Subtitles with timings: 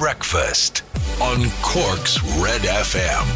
[0.00, 0.82] Breakfast
[1.20, 3.26] on Cork's Red FM.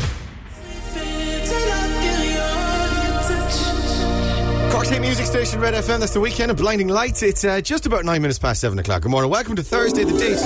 [4.73, 6.01] Cork's Hit Music Station, Red FM.
[6.01, 7.23] That's the Weeknd of Blinding Lights.
[7.23, 9.03] It's uh, just about nine minutes past seven o'clock.
[9.03, 9.31] Good morning.
[9.31, 10.05] Welcome to Thursday.
[10.05, 10.41] The date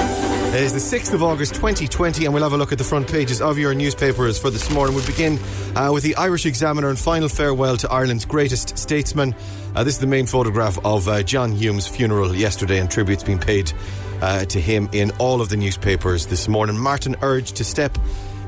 [0.56, 3.40] is the 6th of August 2020, and we'll have a look at the front pages
[3.40, 4.96] of your newspapers for this morning.
[4.96, 5.38] We'll begin
[5.76, 9.36] uh, with the Irish Examiner and final farewell to Ireland's greatest statesman.
[9.76, 13.38] Uh, this is the main photograph of uh, John Hume's funeral yesterday, and tributes being
[13.38, 13.72] paid
[14.22, 16.78] uh, to him in all of the newspapers this morning.
[16.78, 17.96] Martin urged to step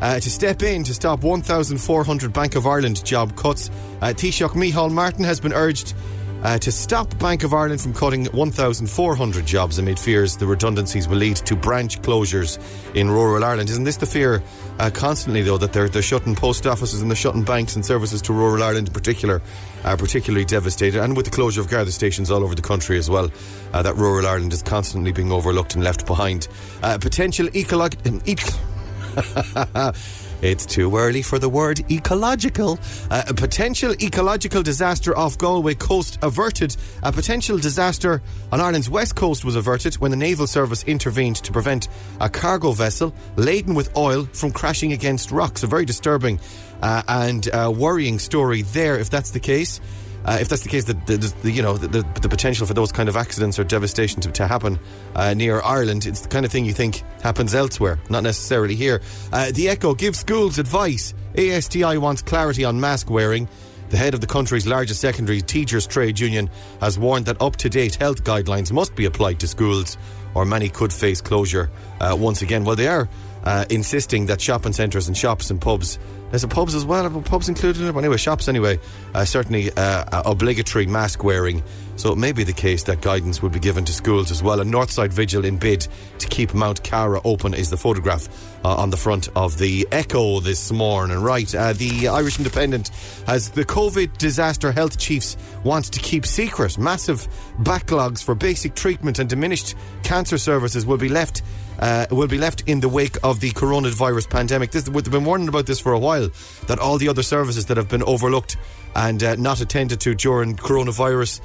[0.01, 3.71] uh, to step in to stop 1,400 Bank of Ireland job cuts.
[4.01, 5.95] Uh, Taoiseach Micheál Martin has been urged
[6.43, 11.19] uh, to stop Bank of Ireland from cutting 1,400 jobs amid fears the redundancies will
[11.19, 12.59] lead to branch closures
[12.95, 13.71] in rural Ireland.
[13.71, 14.43] Isn't this the fear
[14.79, 18.23] uh, constantly, though, that they're, they're shutting post offices and they're shutting banks and services
[18.23, 19.43] to rural Ireland in particular
[19.85, 23.09] are particularly devastated, and with the closure of Garda stations all over the country as
[23.09, 23.31] well,
[23.73, 26.49] uh, that rural Ireland is constantly being overlooked and left behind.
[26.83, 28.21] Uh, potential ecological.
[30.43, 32.79] It's too early for the word ecological.
[33.11, 36.77] Uh, a potential ecological disaster off Galway coast averted.
[37.03, 41.53] A potential disaster on Ireland's west coast was averted when the naval service intervened to
[41.53, 41.89] prevent
[42.21, 45.63] a cargo vessel laden with oil from crashing against rocks.
[45.63, 46.41] A very disturbing
[46.83, 49.81] uh, and uh, worrying story there, if that's the case.
[50.25, 52.93] Uh, if that's the case, the, the, the you know the, the, potential for those
[52.93, 54.79] kind of accidents or devastation to, to happen
[55.15, 59.01] uh, near Ireland, it's the kind of thing you think happens elsewhere, not necessarily here.
[59.33, 61.15] Uh, the Echo gives schools advice.
[61.37, 63.49] ASTI wants clarity on mask wearing.
[63.89, 66.49] The head of the country's largest secondary teachers' trade union
[66.81, 69.99] has warned that up-to-date health guidelines must be applied to schools,
[70.35, 72.65] or many could face closure uh, once again.
[72.65, 73.09] Well, they are
[73.45, 75.99] uh, insisting that shopping centres and shops and pubs
[76.31, 77.11] there's a pubs as well.
[77.23, 77.93] Pubs included in it?
[77.93, 78.79] But anyway, shops anyway.
[79.15, 81.63] Uh, certainly uh, obligatory mask wearing.
[81.97, 84.61] So it may be the case that guidance will be given to schools as well.
[84.61, 85.87] A Northside Vigil in bid
[86.19, 88.29] to keep Mount Cara open is the photograph
[88.65, 91.19] uh, on the front of the Echo this morning.
[91.19, 92.89] Right, uh, the Irish Independent
[93.27, 96.79] has the COVID disaster health chiefs want to keep secret.
[96.79, 97.27] Massive
[97.59, 99.75] backlogs for basic treatment and diminished
[100.05, 101.43] cancer services will be left
[101.81, 104.71] uh, will be left in the wake of the coronavirus pandemic.
[104.71, 106.31] This, we've been warning about this for a while
[106.69, 108.57] that all the other services that have been overlooked
[108.95, 111.41] and uh, not attended to during coronavirus.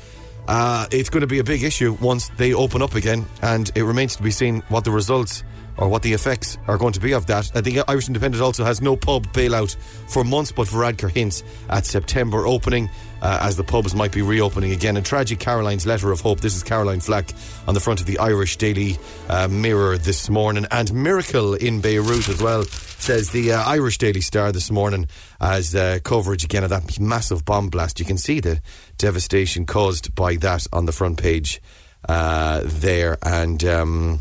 [0.48, 3.84] Uh, it's going to be a big issue once they open up again, and it
[3.84, 5.44] remains to be seen what the results
[5.78, 7.54] or what the effects are going to be of that.
[7.56, 9.76] Uh, the Irish Independent also has no pub bailout
[10.08, 12.90] for months, but Varadkar hints at September opening
[13.22, 14.98] uh, as the pubs might be reopening again.
[14.98, 16.42] And tragic Caroline's letter of hope.
[16.42, 17.32] This is Caroline Flack
[17.68, 18.98] on the front of the Irish Daily
[19.30, 20.66] uh, Mirror this morning.
[20.72, 25.08] And miracle in Beirut as well, says the uh, Irish Daily Star this morning
[25.42, 28.00] as uh, coverage again of that massive bomb blast.
[28.00, 28.62] You can see the
[28.98, 31.62] devastation caused by that on the front page
[32.08, 33.18] uh, there.
[33.24, 33.64] And.
[33.64, 34.20] Um,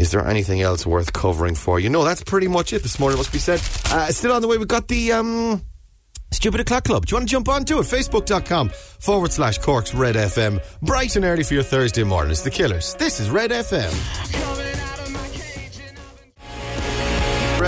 [0.00, 1.90] is there anything else worth covering for you?
[1.90, 3.60] No, that's pretty much it this morning, must be said.
[3.92, 5.62] Uh, still on the way, we've got the um,
[6.30, 7.04] Stupid O'Clock Club.
[7.04, 7.82] Do you want to jump on to it?
[7.82, 10.64] Facebook.com forward slash Corks Red FM.
[10.80, 12.30] Bright and early for your Thursday morning.
[12.30, 12.94] It's the Killers.
[12.94, 14.59] This is Red FM.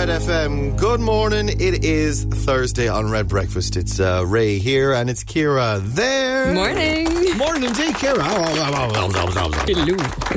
[0.03, 0.77] Red FM.
[0.77, 1.47] Good morning.
[1.47, 3.77] It is Thursday on Red Breakfast.
[3.77, 6.53] It's uh, Ray here and it's Kira there.
[6.53, 7.37] Morning.
[7.37, 8.21] Morning indeed, Kira.
[8.21, 8.43] Hello.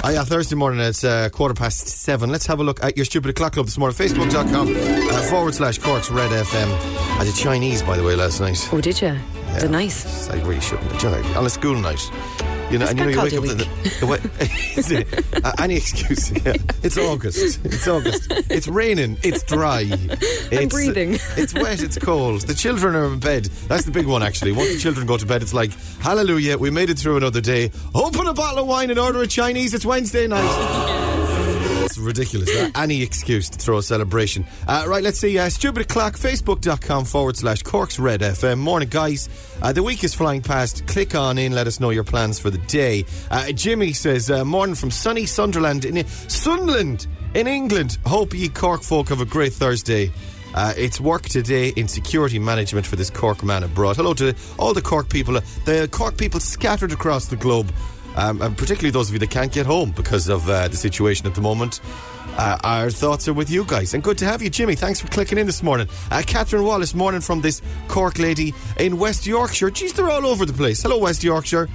[0.04, 0.78] Oh, yeah, Thursday morning.
[0.78, 2.30] It's uh, quarter past seven.
[2.30, 3.96] Let's have a look at your stupid o'clock club this morning.
[3.96, 7.18] Facebook.com uh, forward slash Corks Red FM.
[7.18, 8.68] I did Chinese, by the way, last night.
[8.72, 9.08] Oh, did you?
[9.08, 9.56] Yeah.
[9.56, 10.30] Is it nice?
[10.30, 11.04] I really shouldn't.
[11.04, 12.08] On a school night.
[12.70, 13.64] You know, and you know, you wake up to the,
[14.00, 16.32] the, uh, any excuse.
[16.32, 16.54] Yeah.
[16.82, 17.64] It's August.
[17.64, 18.26] It's August.
[18.50, 19.18] It's raining.
[19.22, 19.84] It's dry.
[20.48, 21.12] It's, I'm breathing.
[21.36, 21.82] It's wet.
[21.82, 22.42] It's cold.
[22.42, 23.46] The children are in bed.
[23.68, 24.52] That's the big one, actually.
[24.52, 27.70] Once the children go to bed, it's like, hallelujah, we made it through another day.
[27.94, 29.74] Open a bottle of wine and order a Chinese.
[29.74, 31.35] It's Wednesday night.
[31.98, 32.50] Ridiculous.
[32.74, 34.46] Any excuse to throw a celebration.
[34.66, 35.38] Uh, right, let's see.
[35.38, 38.58] Uh, Stupid O'Clock, facebook.com forward slash Corks Red FM.
[38.58, 39.28] Morning, guys.
[39.62, 40.86] Uh, the week is flying past.
[40.86, 43.04] Click on in, let us know your plans for the day.
[43.30, 47.98] Uh, Jimmy says, uh, Morning from sunny Sunderland in Sunderland in England.
[48.06, 50.12] Hope ye Cork folk have a great Thursday.
[50.54, 53.96] Uh, it's work today in security management for this Cork man abroad.
[53.96, 55.34] Hello to all the Cork people,
[55.66, 57.70] the Cork people scattered across the globe
[58.16, 61.26] um, and particularly those of you that can't get home because of uh, the situation
[61.26, 61.80] at the moment.
[62.38, 63.94] Uh, our thoughts are with you guys.
[63.94, 64.74] And good to have you, Jimmy.
[64.74, 65.88] Thanks for clicking in this morning.
[66.10, 69.70] Uh, Catherine Wallace, morning from this Cork lady in West Yorkshire.
[69.70, 70.82] Geez, they're all over the place.
[70.82, 71.68] Hello, West Yorkshire.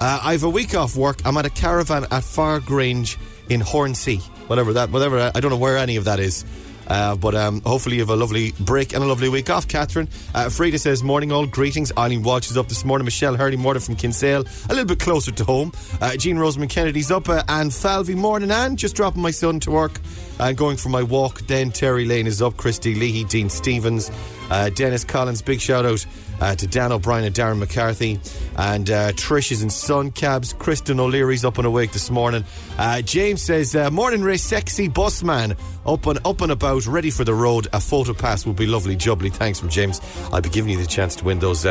[0.00, 1.18] Uh, I have a week off work.
[1.24, 4.20] I'm at a caravan at Far Grange in Hornsea.
[4.48, 6.44] Whatever that, whatever, I don't know where any of that is.
[6.86, 10.08] Uh, but um, hopefully you have a lovely break and a lovely week off, Catherine.
[10.34, 11.92] Uh, Frida says, Morning all, greetings.
[11.98, 13.04] Eileen Walsh is up this morning.
[13.04, 15.72] Michelle Hurley Morton from Kinsale, a little bit closer to home.
[16.00, 17.28] Uh, Jean Roseman Kennedy's up.
[17.28, 20.00] Uh, and Falvey Morning and just dropping my son to work
[20.38, 21.40] and going for my walk.
[21.42, 22.56] Then Terry Lane is up.
[22.56, 24.10] Christy Leahy, Dean Stevens,
[24.50, 25.42] uh, Dennis Collins.
[25.42, 26.06] Big shout out
[26.40, 28.20] uh, to Dan O'Brien and Darren McCarthy.
[28.56, 30.52] And uh, Trish is in Sun Cabs.
[30.52, 32.44] Kristen O'Leary's up and awake this morning.
[32.78, 35.56] Uh, James says, uh, Morning Ray, sexy bus man.
[35.84, 37.66] Up and, up and about, ready for the road.
[37.66, 38.96] A Fota pass would be lovely.
[38.96, 39.32] Jubbly.
[39.32, 40.00] Thanks from James.
[40.32, 41.64] I'll be giving you the chance to win those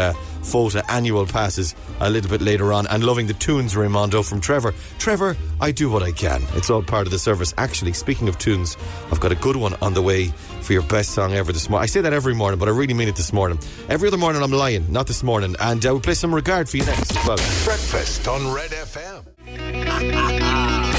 [0.46, 2.88] Fota annual passes a little bit later on.
[2.88, 4.74] And loving the tunes, Raimondo, from Trevor.
[5.00, 6.42] Trevor, I do what I can.
[6.54, 7.54] It's all part of the service.
[7.58, 8.78] Actually, speaking of tunes,
[9.12, 10.28] I've got a good one on the way
[10.62, 11.84] for your best song ever this morning.
[11.84, 13.60] I say that every morning, but I really mean it this morning.
[13.90, 15.56] Every other morning I'm lying, not this morning.
[15.60, 17.38] And uh, we'll play some regard for you next as well.
[17.66, 19.26] Breakfast on Red FM.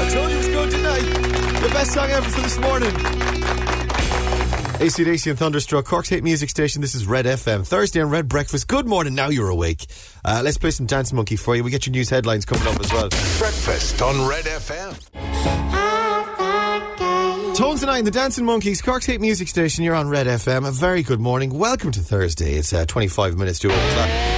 [0.00, 1.02] I told you it was good tonight.
[1.60, 3.37] The best song ever for this morning.
[4.78, 6.80] ACDC and Thunderstruck, Cork's hit music station.
[6.80, 7.66] This is Red FM.
[7.66, 8.68] Thursday on Red Breakfast.
[8.68, 9.86] Good morning, now you're awake.
[10.24, 11.64] Uh, let's play some Dance Monkey for you.
[11.64, 13.08] We get your news headlines coming up as well.
[13.08, 14.96] Breakfast on Red FM.
[17.56, 19.82] Tones and I and the Dancing Monkeys, Cork's hit music station.
[19.82, 20.68] You're on Red FM.
[20.68, 21.58] A very good morning.
[21.58, 22.52] Welcome to Thursday.
[22.52, 24.37] It's uh, 25 minutes to 1 o'clock.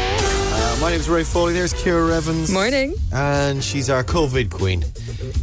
[0.80, 1.52] My name's Ray Foley.
[1.52, 2.50] There's Kira Evans.
[2.50, 2.94] Morning.
[3.12, 4.82] And she's our COVID queen.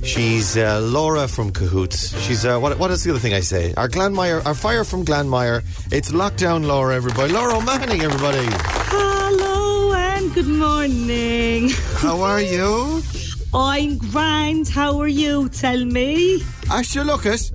[0.03, 2.19] She's uh, Laura from Cahoots.
[2.21, 2.79] She's uh, what?
[2.79, 3.73] What is the other thing I say?
[3.75, 5.63] Our Glanmire, our fire from Glanmire.
[5.93, 6.95] It's lockdown, Laura.
[6.95, 8.01] Everybody, Laura O'Mahony.
[8.03, 8.47] Everybody,
[8.89, 11.69] Hello and good morning.
[11.97, 13.01] how are you?
[13.53, 14.67] I'm grand.
[14.67, 15.49] How are you?
[15.49, 16.41] Tell me.
[16.71, 17.51] Asher, look it.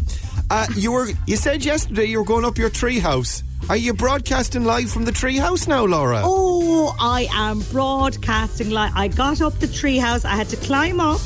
[0.51, 1.09] Uh, you were.
[1.27, 3.43] You said yesterday you were going up your tree house.
[3.69, 6.21] Are you broadcasting live from the tree house now, Laura?
[6.25, 8.93] Oh, I am broadcasting live.
[8.95, 10.25] I got up the treehouse.
[10.25, 11.21] I had to climb up.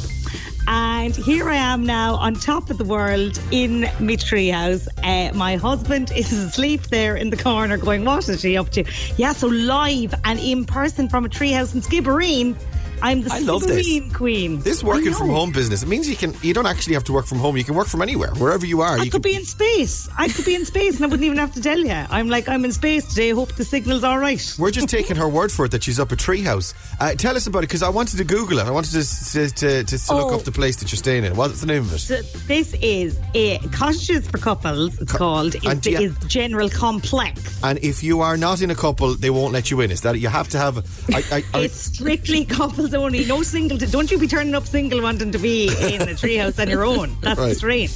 [0.69, 4.87] And here I am now on top of the world in my treehouse.
[5.03, 8.85] Uh, my husband is asleep there in the corner going, What is she up to?
[9.17, 12.57] Yeah, so live and in person from a treehouse in Skibbereen.
[13.03, 13.87] I'm the I love this.
[14.15, 14.61] Queen.
[14.61, 15.83] This working from home business.
[15.83, 16.35] It means you can.
[16.43, 17.57] You don't actually have to work from home.
[17.57, 18.99] You can work from anywhere, wherever you are.
[18.99, 20.09] I you could can, be in space.
[20.17, 21.93] I could be in space and I wouldn't even have to tell you.
[21.93, 23.31] I'm like, I'm in space today.
[23.31, 24.41] Hope the signal's all right.
[24.59, 26.75] We're just taking her word for it that she's up a treehouse.
[27.01, 28.67] Uh, tell us about it because I wanted to Google it.
[28.67, 30.37] I wanted to to, to, to, look Oh.
[30.37, 31.37] up the place that you're staying in.
[31.37, 31.99] What's the name of it?
[31.99, 35.01] So this is a cottages for couples.
[35.01, 35.55] It's Co- called.
[35.65, 37.61] and It's, is general complex.
[37.63, 39.91] And if you are not in a couple, they won't let you in.
[39.91, 40.79] Is that you have to have?
[41.13, 42.45] I, I, I, It's strictly
[42.87, 43.25] couples only.
[43.27, 43.79] No single.
[43.79, 47.17] Don't you be turning up single wanting to be in a treehouse on your own.
[47.21, 47.57] That's Right.
[47.57, 47.91] strange.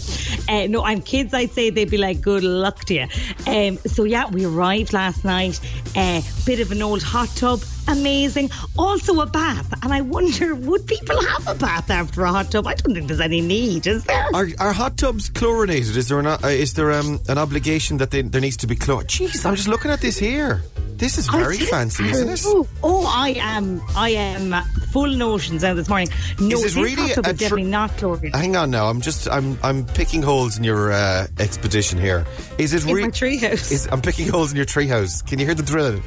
[0.48, 3.06] Uh, no, and kids, I'd say they'd be like, good luck to you.
[3.46, 5.60] Um, so yeah, we arrived last night.
[5.96, 7.60] Uh, bit of an old hot tub.
[7.88, 8.50] Amazing.
[8.78, 9.72] Also a bath.
[9.82, 12.66] And I wonder, would people have a bath after a hot tub?
[12.66, 14.26] I don't think there's any need, is there?
[14.34, 15.96] are, are hot tubs chlorinated?
[15.96, 18.76] Is there an, uh, is there um, an obligation that they, there needs to be
[18.76, 19.04] chlor?
[19.04, 20.62] Jeez, I'm just looking at this here.
[20.96, 22.42] This is very fancy, isn't it?
[22.44, 24.52] Oh, oh, I am, I am
[24.92, 26.08] full notions out this morning.
[26.38, 28.34] No, Is this this really hot tub is tr- definitely not chlorinated.
[28.34, 28.86] Hang on now.
[28.90, 32.26] I'm just I'm I'm picking holes in your uh, expedition here.
[32.58, 33.04] Is it really?
[33.04, 33.88] my treehouse.
[33.90, 35.26] I'm picking holes in your treehouse.
[35.26, 36.02] Can you hear the drilling?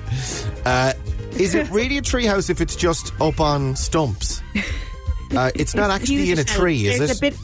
[0.64, 0.94] Uh,
[1.40, 4.42] is it really a treehouse if it's just up on stumps?
[5.36, 7.18] Uh, it's not actually in a tree, is There's it?
[7.18, 7.36] A bit,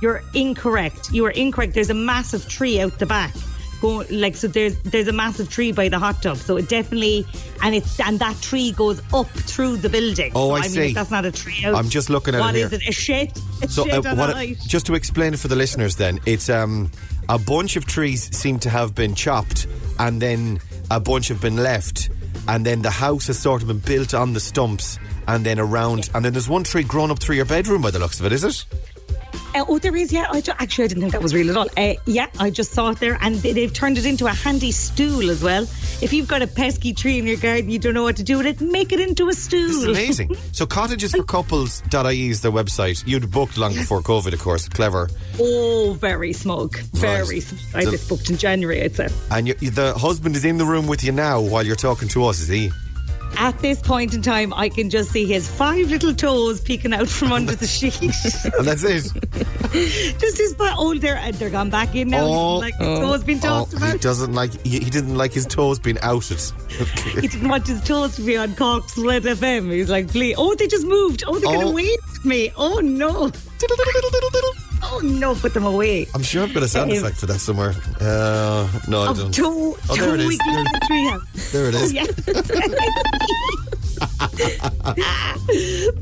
[0.00, 1.10] you're incorrect.
[1.12, 1.74] You are incorrect.
[1.74, 3.34] There's a massive tree out the back.
[3.82, 6.38] Go, like so, there's there's a massive tree by the hot tub.
[6.38, 7.26] So it definitely,
[7.62, 10.32] and it's and that tree goes up through the building.
[10.34, 10.88] Oh, so, I mean, see.
[10.88, 11.76] if that's not a tree house.
[11.76, 12.66] I'm just looking at it What here.
[12.68, 12.88] is it?
[12.88, 13.38] A shed?
[13.60, 14.56] A So, shed uh, on what, a height?
[14.66, 16.90] just to explain it for the listeners, then it's um,
[17.28, 19.66] a bunch of trees seem to have been chopped,
[19.98, 20.58] and then
[20.90, 22.08] a bunch have been left,
[22.48, 24.98] and then the house has sort of been built on the stumps,
[25.28, 27.98] and then around, and then there's one tree grown up through your bedroom by the
[27.98, 28.32] looks of it.
[28.32, 28.64] Is it?
[29.56, 30.12] Uh, oh, there is.
[30.12, 31.68] Yeah, I ju- actually I didn't think that was real at all.
[31.78, 34.70] Uh, yeah, I just saw it there, and they, they've turned it into a handy
[34.70, 35.62] stool as well.
[36.02, 38.36] If you've got a pesky tree in your garden, you don't know what to do
[38.36, 39.66] with it, make it into a stool.
[39.68, 40.36] This is amazing.
[40.52, 43.02] so cottagesforcouples.ie is their website.
[43.06, 44.68] You'd booked long before COVID, of course.
[44.68, 45.08] Clever.
[45.40, 46.76] Oh, very smug.
[46.92, 47.42] Very Right.
[47.42, 47.60] smug.
[47.74, 49.08] I So- just booked in January, I'd say.
[49.30, 52.26] And you, the husband is in the room with you now while you're talking to
[52.26, 52.70] us, is he?
[53.38, 57.06] At this point in time, I can just see his five little toes peeking out
[57.08, 57.94] from under the sheet.
[58.54, 59.12] And that's it.
[60.18, 60.74] just his butt.
[60.78, 62.24] Oh, they're, uh, they're gone back in now.
[62.24, 62.56] Oh.
[62.56, 64.52] like his toes been talked oh, he doesn't like.
[64.66, 66.40] He, he didn't like his toes being outed.
[67.16, 69.70] He didn't want his toes to be on Cork's Red FM.
[69.72, 70.34] He's like, please.
[70.38, 71.24] Oh, they just moved.
[71.26, 71.54] Oh, they're Oh.
[71.54, 72.52] going to wave at me.
[72.56, 73.30] Oh, no.
[74.82, 75.34] Oh, no.
[75.34, 76.06] Put them away.
[76.14, 77.74] I'm sure I've got a sound Um, effect for that somewhere.
[78.00, 79.32] Uh, no, I Oh, don't.
[79.34, 80.26] toe, Oh, there it is.
[80.28, 81.52] wiggling in the treehouse.
[81.52, 81.92] There it is.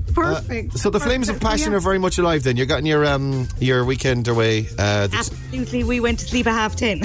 [0.14, 0.78] Perfect.
[0.78, 1.76] So the flames of passion yeah.
[1.78, 2.43] are very much alive.
[2.43, 4.66] Then you're getting your um your weekend away.
[4.78, 7.00] Uh, Absolutely, we went to sleep at half ten.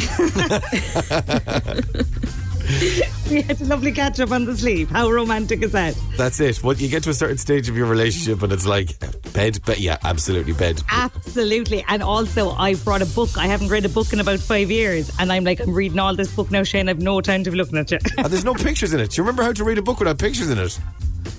[3.29, 4.89] we had a lovely catch up on the sleep.
[4.89, 5.95] How romantic is that?
[6.17, 6.63] that's it.
[6.63, 8.89] Well, you get to a certain stage of your relationship, and it's like
[9.33, 10.81] bed, but yeah, absolutely bed.
[10.89, 11.83] Absolutely.
[11.87, 13.37] And also, I've brought a book.
[13.37, 15.11] I haven't read a book in about five years.
[15.19, 16.89] And I'm like, I'm reading all this book now, Shane.
[16.89, 17.99] I've no time to be looking at you.
[18.17, 19.11] And there's no pictures in it.
[19.11, 20.79] Do you remember how to read a book without pictures in it?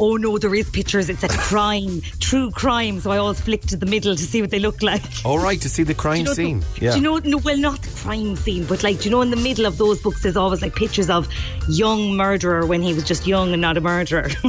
[0.00, 1.08] Oh, no, there is pictures.
[1.08, 3.00] It's a crime, true crime.
[3.00, 5.02] So I always flick to the middle to see what they look like.
[5.24, 6.60] All right, to see the crime Do you know, scene.
[6.60, 6.94] Do Yeah.
[6.96, 9.36] you know, no, well, not the crime scene, but like, do you know, in the
[9.36, 11.28] middle of those books, there's always like pictures of
[11.68, 14.28] young murderer when he was just young and not a murderer.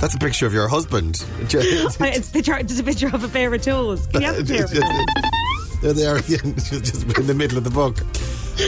[0.00, 1.24] That's a picture of your husband.
[1.40, 1.54] it's,
[1.96, 4.06] a picture, it's a picture of a pair of toes.
[4.08, 4.66] Can you have a pair
[5.82, 7.98] there they are again, just in the middle of the book.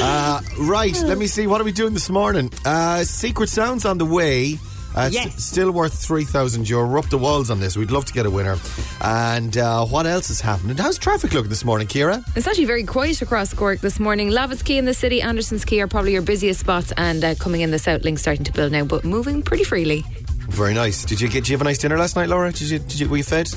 [0.03, 1.47] Uh, right, let me see.
[1.47, 2.51] What are we doing this morning?
[2.65, 4.59] Uh, Secret Sounds on the way.
[4.97, 5.27] Uh, Yes.
[5.27, 6.89] s- still worth 3,000 euro.
[6.89, 7.77] We're up the walls on this.
[7.77, 8.57] We'd love to get a winner.
[9.03, 10.77] And uh, what else is happening?
[10.79, 12.25] How's traffic looking this morning, Kira?
[12.37, 14.31] It's actually very quiet across Cork this morning.
[14.31, 17.61] Lavitt's Quay in the city, Anderson's Quay are probably your busiest spots, and uh, coming
[17.61, 20.03] in the South Link starting to build now, but moving pretty freely.
[20.49, 21.05] Very nice.
[21.05, 21.41] Did you get?
[21.45, 22.53] Did you have a nice dinner last night, Laura?
[22.53, 22.79] Did you?
[22.79, 23.09] Did you?
[23.09, 23.49] Were you fed?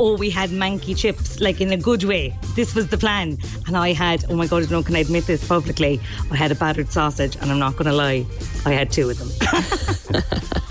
[0.00, 2.36] Oh, we had manky chips, like in a good way.
[2.54, 3.38] This was the plan.
[3.66, 6.00] And I had, oh my God, I don't know, can I admit this publicly?
[6.30, 8.26] I had a battered sausage, and I'm not going to lie,
[8.64, 9.28] I had two of them.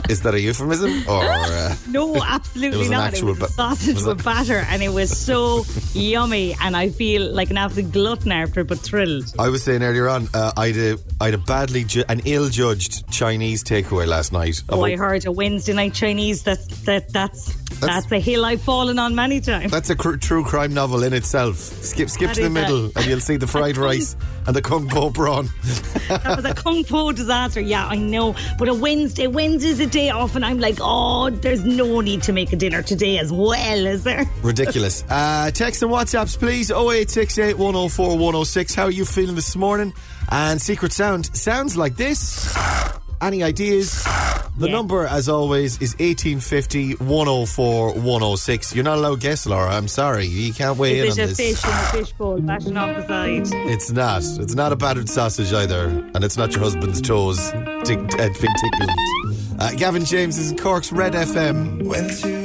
[0.08, 1.24] Is that a euphemism or?
[1.24, 3.08] Uh, no, absolutely It was an not.
[3.08, 6.56] actual it was ba- sausage was with batter, and it was so yummy.
[6.62, 9.34] And I feel like an absolute glutton after, it, but thrilled.
[9.40, 12.22] I was saying earlier on, uh, I had a, I had a badly, ju- an
[12.26, 14.62] ill-judged Chinese takeaway last night.
[14.70, 16.44] Oh, I Oh, heard a Wednesday night Chinese.
[16.44, 17.12] That's that.
[17.12, 19.72] That's that's a hill I've fallen on many times.
[19.72, 21.58] That's a cr- true crime novel in itself.
[21.58, 24.16] Skip, skip That to the middle, and you'll see the fried rice
[24.48, 25.50] and the kung po prawn.
[26.08, 27.60] That was a kung po disaster.
[27.60, 28.36] Yeah, I know.
[28.60, 32.34] But a Wednesday, Wednesday's a day off, and I'm like, oh, there's no need to
[32.34, 34.26] make a dinner today as well, is there?
[34.44, 35.04] Ridiculous.
[35.10, 36.70] Uh, text and WhatsApps, please.
[36.70, 38.76] 0868 104 106.
[38.76, 39.94] How are you feeling this morning?
[40.30, 42.56] And Secret Sound sounds like this.
[43.22, 44.04] Any ideas?
[44.58, 44.72] The Yeah.
[44.72, 48.74] number, as always, is 1850 104 106.
[48.74, 49.70] You're not allowed to guess, Laura.
[49.76, 50.26] I'm sorry.
[50.28, 51.38] You can't weigh in Is on it a this.
[51.38, 53.48] fish in a fish bowl, bashing off the side?
[53.70, 54.24] It's not.
[54.40, 57.38] It's not a battered sausage either, and it's not your husband's toes
[57.84, 58.90] tick, uh, been tickled.
[59.60, 61.84] Uh, Gavin James is in Cork's Red FM.
[61.86, 62.45] Went to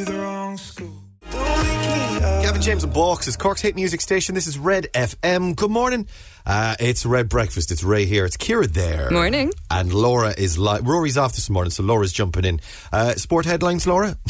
[2.71, 4.37] James and Box is Cork's hit music station.
[4.37, 5.57] This is Red FM.
[5.57, 6.07] Good morning.
[6.47, 7.73] Uh, it's Red Breakfast.
[7.73, 8.25] It's Ray here.
[8.25, 9.11] It's Kira there.
[9.11, 9.53] Morning.
[9.73, 12.61] And Laura is li- Rory's off this morning, so Laura's jumping in.
[12.93, 14.17] Uh, sport headlines, Laura.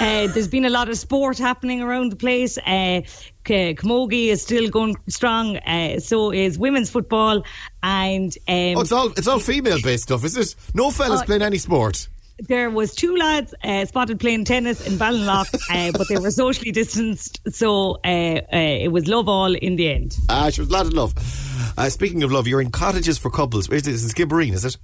[0.00, 2.58] Uh, there's been a lot of sport happening around the place.
[2.58, 3.02] Uh,
[3.44, 5.56] K- Camogie is still going strong.
[5.58, 7.44] Uh, so is women's football,
[7.80, 10.56] and um, Oh, it's all it's all female based stuff, is it?
[10.74, 11.24] No fellas Oh.
[11.24, 12.08] playing any sport.
[12.38, 16.72] There was two lads uh, spotted playing tennis in Ballinlough, uh, but they were socially
[16.72, 20.16] distanced, so uh, uh, it was love all in the end.
[20.28, 21.14] Ah, she was a lot of love.
[21.78, 23.68] Uh, speaking of love, you're in cottages for couples.
[23.68, 24.76] Is this is Skibbereen, is it?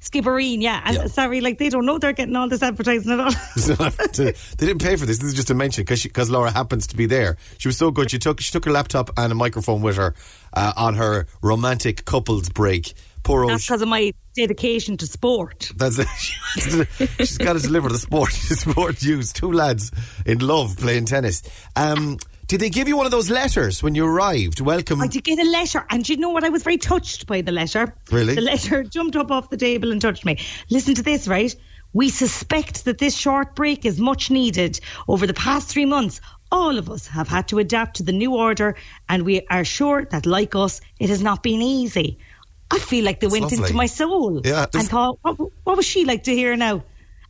[0.00, 0.82] Skibbereen, yeah.
[0.84, 1.06] And Yeah.
[1.06, 3.30] sorry, like they don't know they're getting all this advertising at all.
[3.56, 5.18] they didn't pay for this.
[5.18, 7.36] This is just a mention because because Laura happens to be there.
[7.58, 8.10] She was so good.
[8.10, 10.14] She took she took her laptop and a microphone with her
[10.52, 12.94] uh, on her romantic couples break.
[13.26, 13.50] Poor old.
[13.50, 15.72] That's because of my dedication to sport.
[15.74, 16.06] That's it.
[17.18, 19.32] She's got to deliver the sport sport news.
[19.32, 19.90] Two lads
[20.24, 21.42] in love playing tennis.
[21.74, 24.60] Um, did they give you one of those letters when you arrived?
[24.60, 25.02] Welcome.
[25.02, 26.44] I did get a letter, and you know what?
[26.44, 27.92] I was very touched by the letter.
[28.12, 28.36] Really?
[28.36, 30.38] The letter jumped up off the table and touched me.
[30.70, 31.52] Listen to this, right?
[31.92, 34.78] We suspect that this short break is much needed.
[35.08, 36.20] Over the past three months,
[36.52, 38.76] all of us have had to adapt to the new order,
[39.08, 42.20] and we are sure that, like us, it has not been easy.
[42.70, 43.58] I feel like they went lovely.
[43.58, 46.82] into my soul Yeah, and thought, what, what was she like to hear now?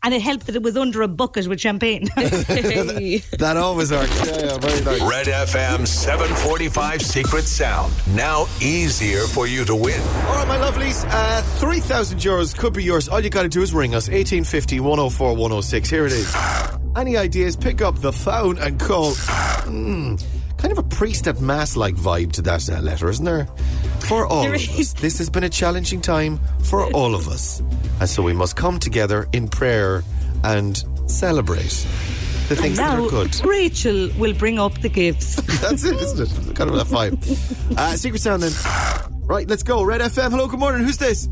[0.02, 2.06] And it helped that it was under a bucket with champagne.
[2.16, 3.18] Hey.
[3.38, 4.14] that always works.
[4.26, 5.00] Yeah, yeah, very nice.
[5.02, 7.92] Red FM 745 Secret Sound.
[8.14, 10.00] Now easier for you to win.
[10.00, 13.08] All right, my lovelies, uh, 3,000 euros could be yours.
[13.08, 15.90] All you got to do is ring us, 1850 104 106.
[15.90, 16.36] Here it is.
[16.94, 17.56] Any ideas?
[17.56, 19.12] Pick up the phone and call.
[19.12, 20.22] Mm,
[20.58, 23.46] kind of a priest at mass like vibe to that uh, letter, isn't there?
[24.00, 24.78] For all There of is.
[24.80, 24.92] us.
[24.94, 27.60] This has been a challenging time for all of us.
[28.00, 30.02] And so we must come together in prayer
[30.44, 31.86] and celebrate
[32.48, 33.44] the things that now, are good.
[33.44, 35.36] Rachel will bring up the gifts.
[35.60, 36.54] That's it, isn't it?
[36.56, 37.16] Kind of that vibe.
[37.78, 38.52] Uh, Secret Sound then.
[39.26, 39.82] Right, let's go.
[39.82, 40.30] Red FM.
[40.30, 40.84] Hello, good morning.
[40.86, 41.28] Who's this?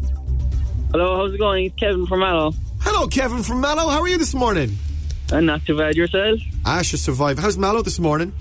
[0.90, 1.66] Hello, how's it going?
[1.66, 2.52] It's Kevin from Mallow.
[2.80, 3.88] Hello, Kevin from Mallow.
[3.88, 4.76] How are you this morning?
[5.32, 6.40] And not too bad yourself?
[6.66, 7.38] Asher survived.
[7.38, 8.32] How's Mallow this morning?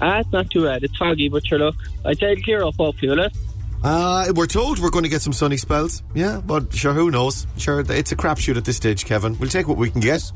[0.00, 0.84] Ah, it's not too bad.
[0.84, 1.74] It's foggy, but sure, look.
[2.04, 3.36] I'd say it'll clear up, hopefully, will it?
[3.82, 6.02] Uh, we're told we're going to get some sunny spells.
[6.14, 7.46] Yeah, but sure, who knows?
[7.56, 9.38] Sure, it's a crapshoot at this stage, Kevin.
[9.38, 10.30] We'll take what we can get.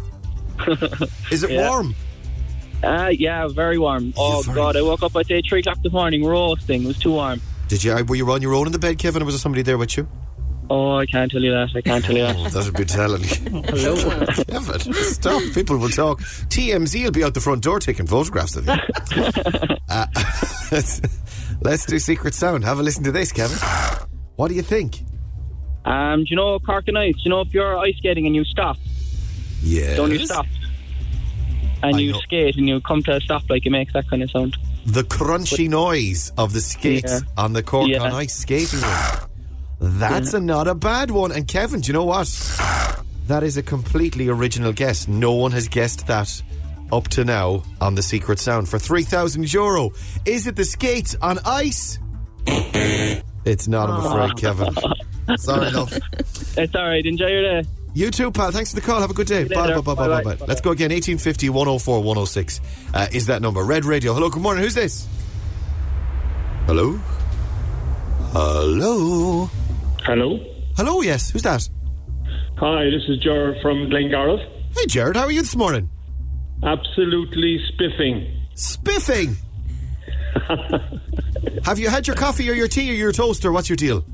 [1.30, 1.68] Is it Yeah.
[1.68, 1.94] warm?
[2.82, 4.12] Uh, yeah, very warm.
[4.16, 6.84] Oh, very- God, I woke up at say 3 o'clock this morning roasting.
[6.84, 7.40] It was too warm.
[7.68, 7.94] Did you?
[8.04, 9.96] Were you on your own in the bed, Kevin, or was there somebody there with
[9.96, 10.08] you?
[10.72, 11.70] Oh, I can't tell you that.
[11.74, 12.36] I can't tell you that.
[12.38, 13.22] Oh, that'd be telling.
[13.24, 13.96] Hello,
[14.48, 14.92] Kevin.
[14.94, 15.42] Stop.
[15.52, 16.20] People will talk.
[16.20, 18.72] TMZ will be out the front door taking photographs of you.
[19.88, 20.06] uh,
[20.70, 21.00] let's,
[21.60, 22.62] let's do Secret Sound.
[22.64, 23.58] Have a listen to this, Kevin.
[24.36, 25.00] What do you think?
[25.84, 27.14] Um, do you know Cork and Ice?
[27.16, 28.76] Do you know if you're ice skating and you stop,
[29.62, 29.96] Yeah.
[29.96, 30.46] don't you stop?
[31.82, 32.18] And I you know.
[32.20, 34.56] skate and you come to a stop like it makes that kind of sound.
[34.86, 37.42] The crunchy noise of the skates Yeah.
[37.42, 38.02] on the Cork Yeah.
[38.04, 39.29] on Ice skating rink.
[39.80, 41.32] That's a not a bad one.
[41.32, 42.26] And Kevin, do you know what?
[43.28, 45.08] That is a completely original guess.
[45.08, 46.42] No one has guessed that
[46.92, 49.90] up to now on the Secret Sound for 3,000 euro.
[50.26, 51.98] Is it the skates on ice?
[53.44, 54.74] It's not, I'm afraid, Kevin.
[55.38, 55.96] Sorry, love.
[56.56, 57.06] It's all right.
[57.06, 57.68] Enjoy your day.
[57.94, 58.50] You too, pal.
[58.50, 59.00] Thanks for the call.
[59.00, 59.44] Have a good day.
[59.44, 60.36] Bye, bye, bye, bye, bye.
[60.46, 60.90] Let's go again.
[60.90, 62.60] 1850 104 106
[62.92, 63.62] uh, is that number.
[63.64, 64.12] Red Radio.
[64.12, 64.62] Hello, good morning.
[64.64, 65.08] Who's this?
[66.66, 66.98] Hello?
[68.32, 69.48] Hello?
[70.04, 70.38] Hello.
[70.76, 71.30] Hello, yes.
[71.30, 71.68] Who's that?
[72.58, 74.40] Hi, this is Jared from Glengarriff.
[74.76, 75.16] Hey, Jared.
[75.16, 75.88] How are you this morning?
[76.62, 78.30] Absolutely spiffing.
[78.54, 79.36] Spiffing.
[81.64, 84.04] Have you had your coffee or your tea or your toast or what's your deal?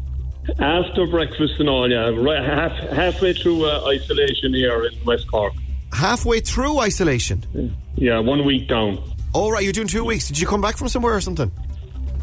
[0.60, 2.08] After breakfast and all, yeah.
[2.10, 5.52] Right, half, halfway through uh, isolation here in West Cork.
[5.92, 7.74] Halfway through isolation.
[7.96, 9.02] Yeah, one week down.
[9.32, 10.28] All right, you're doing two weeks.
[10.28, 11.50] Did you come back from somewhere or something?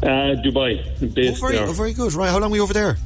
[0.02, 2.12] Uh, Dubai, Oh, very, oh, very good.
[2.14, 2.96] Right, how long were you over there?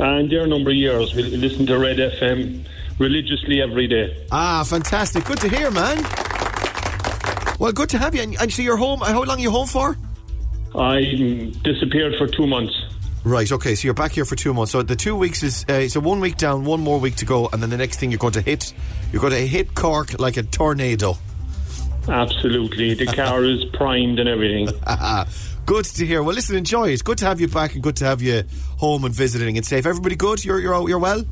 [0.00, 1.14] And there a number of years.
[1.14, 2.64] We listen to Red FM
[2.98, 4.26] religiously every day.
[4.32, 5.26] Ah, fantastic.
[5.26, 6.02] Good to hear, man.
[7.58, 8.22] Well, good to have you.
[8.22, 9.00] And, and so you're home.
[9.00, 9.98] How long are you home for?
[10.74, 12.72] I disappeared for two months.
[13.24, 13.52] Right.
[13.52, 13.74] Okay.
[13.74, 14.72] So you're back here for two months.
[14.72, 17.50] So the two weeks is uh, so one week down, one more week to go,
[17.52, 18.72] and then the next thing you're going to hit,
[19.12, 21.18] you're going to hit Cork like a tornado.
[22.08, 22.94] Absolutely.
[22.94, 24.68] The car is primed and everything.
[25.66, 26.22] Good to hear.
[26.22, 27.04] Well, listen, enjoy it.
[27.04, 28.42] Good to have you back, and good to have you
[28.78, 29.86] home and visiting and safe.
[29.86, 30.44] Everybody good?
[30.44, 31.24] You're you're you're well.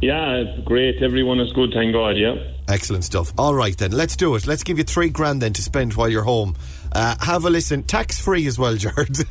[0.00, 1.00] Yeah, great.
[1.00, 2.34] Everyone is good, thank God, yeah.
[2.68, 3.32] Excellent stuff.
[3.38, 4.48] All right then, let's do it.
[4.48, 6.56] Let's give you three grand then to spend while you're home.
[6.90, 9.16] Uh, have a listen, tax free as well, Jared.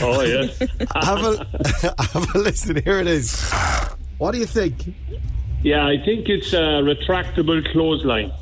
[0.00, 0.58] Oh, yes.
[0.94, 1.46] have a
[2.02, 2.82] have a listen.
[2.82, 3.50] Here it is.
[4.16, 4.94] What do you think?
[5.62, 8.32] yeah, I think it's a retractable clothesline.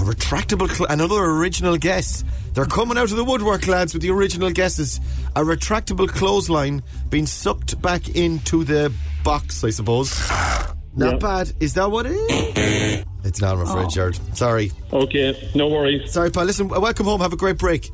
[0.00, 2.24] A retractable, cl- another original guess.
[2.54, 4.98] They're coming out of the woodwork, lads, with the original guesses.
[5.36, 8.90] A retractable clothesline being sucked back into the
[9.22, 10.18] box, I suppose.
[10.96, 11.18] Not Yeah.
[11.18, 11.52] bad.
[11.60, 13.04] Is that what it is?
[13.24, 14.18] It's not, I'm afraid, Jared.
[14.34, 14.72] Sorry.
[14.90, 16.10] Okay, no worries.
[16.10, 16.44] Sorry, pal.
[16.44, 17.20] Listen, welcome home.
[17.20, 17.90] Have a great break.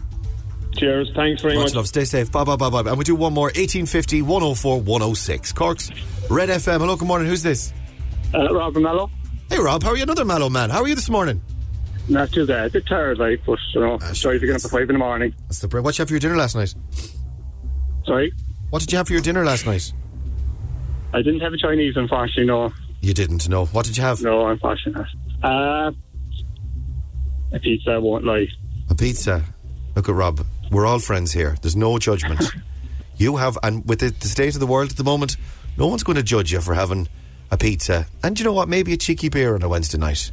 [0.77, 1.11] Cheers.
[1.17, 1.75] Thanks very Much much.
[1.75, 1.89] love.
[1.89, 2.31] Stay safe.
[2.31, 2.81] Bye, bye, bye, bye.
[2.89, 3.47] And we do one more.
[3.57, 5.53] 1850 104 106.
[5.53, 5.91] Corks,
[6.31, 6.79] Red FM.
[6.81, 7.27] Hello, good morning.
[7.29, 7.73] Who's this?
[8.33, 9.11] Uh, Robert Mello?
[9.51, 9.83] Hey, Rob.
[9.83, 10.03] How are you?
[10.05, 10.71] Another mellow man.
[10.71, 11.41] How are you this morning?
[12.09, 12.67] Not too bad.
[12.67, 14.99] A bit tired, like, but you know, sorry to get up at five in the
[14.99, 15.35] morning.
[15.49, 15.85] That's the break.
[15.85, 16.75] What did you have for your dinner last night?
[18.07, 18.33] Sorry,
[18.71, 19.93] What did you have for your dinner last night?
[21.13, 22.45] I didn't have a Chinese, unfortunately.
[22.47, 23.67] No, You didn't know.
[23.67, 24.23] What did you have?
[24.23, 25.05] no, unfortunately.
[25.43, 25.91] Uh,
[27.53, 27.91] a pizza.
[27.93, 28.47] I won't lie.
[28.91, 29.43] A pizza.
[29.97, 30.45] Look at Rob.
[30.71, 31.57] We're all friends here.
[31.63, 32.45] There's no judgment.
[33.17, 35.37] you have, and with the, the state of the world at the moment,
[35.77, 37.09] no one's going to judge you for having
[37.51, 38.07] a pizza.
[38.23, 38.69] And you know what?
[38.69, 40.31] Maybe a cheeky beer on a Wednesday night.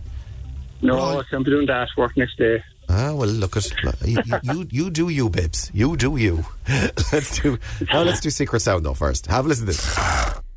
[0.83, 1.19] No, Right.
[1.19, 1.87] I can't be doing that.
[1.97, 2.61] Work next day.
[2.89, 3.71] Ah, well, look at
[4.05, 4.67] you, you.
[4.69, 5.71] You do you, Bibs.
[5.73, 6.43] You do you.
[7.13, 7.57] let's do.
[7.91, 9.27] Now let's do Secret Sound though first.
[9.27, 9.97] Have a listen to this.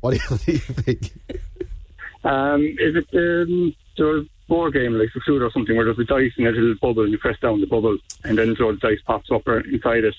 [0.01, 1.11] What do you, what do you think?
[2.23, 6.03] Um, is it um, the board game like the food or something where there's a
[6.03, 8.77] dice in a little bubble and you press down the bubble and then so the
[8.77, 10.15] dice pops up or inside it?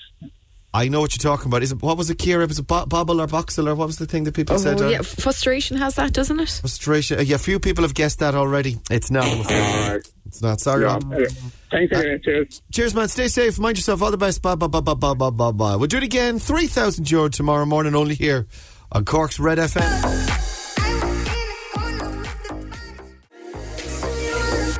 [0.71, 1.63] I know what you're talking about.
[1.63, 2.47] Is it what was it, Kira?
[2.47, 4.79] Was it bo- bobble or boxel or what was the thing that people said?
[4.79, 6.49] Oh, uh, yeah, frustration has that, doesn't it?
[6.61, 7.17] Frustration.
[7.17, 8.77] Uh, yeah, a few people have guessed that already.
[8.91, 9.25] It's not.
[9.25, 9.61] I'm afraid.
[9.61, 10.11] Alright.
[10.27, 10.59] It's not.
[10.59, 10.93] Sorry, Yeah.
[10.93, 11.11] Rob.
[11.11, 11.27] Anyway,
[11.71, 12.19] Thanks anyway.
[12.23, 12.61] Cheers.
[12.71, 13.07] Cheers, man.
[13.07, 13.57] Stay safe.
[13.57, 14.01] Mind yourself.
[14.03, 14.43] All the best.
[14.43, 15.75] Bye, bye, bye, bye, bye, bye, bye, bye.
[15.75, 16.37] We'll do it again.
[16.37, 18.45] 3,000 euro tomorrow morning, only here
[18.91, 20.38] on Cork's Red FM.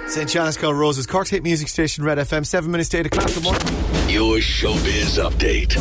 [0.09, 0.27] St.
[0.29, 3.27] John's Call Roses, Cork's hit music station, Red FM, 7 minutes to 8 o'clock.
[3.27, 3.67] Good morning.
[4.09, 5.75] Your showbiz update.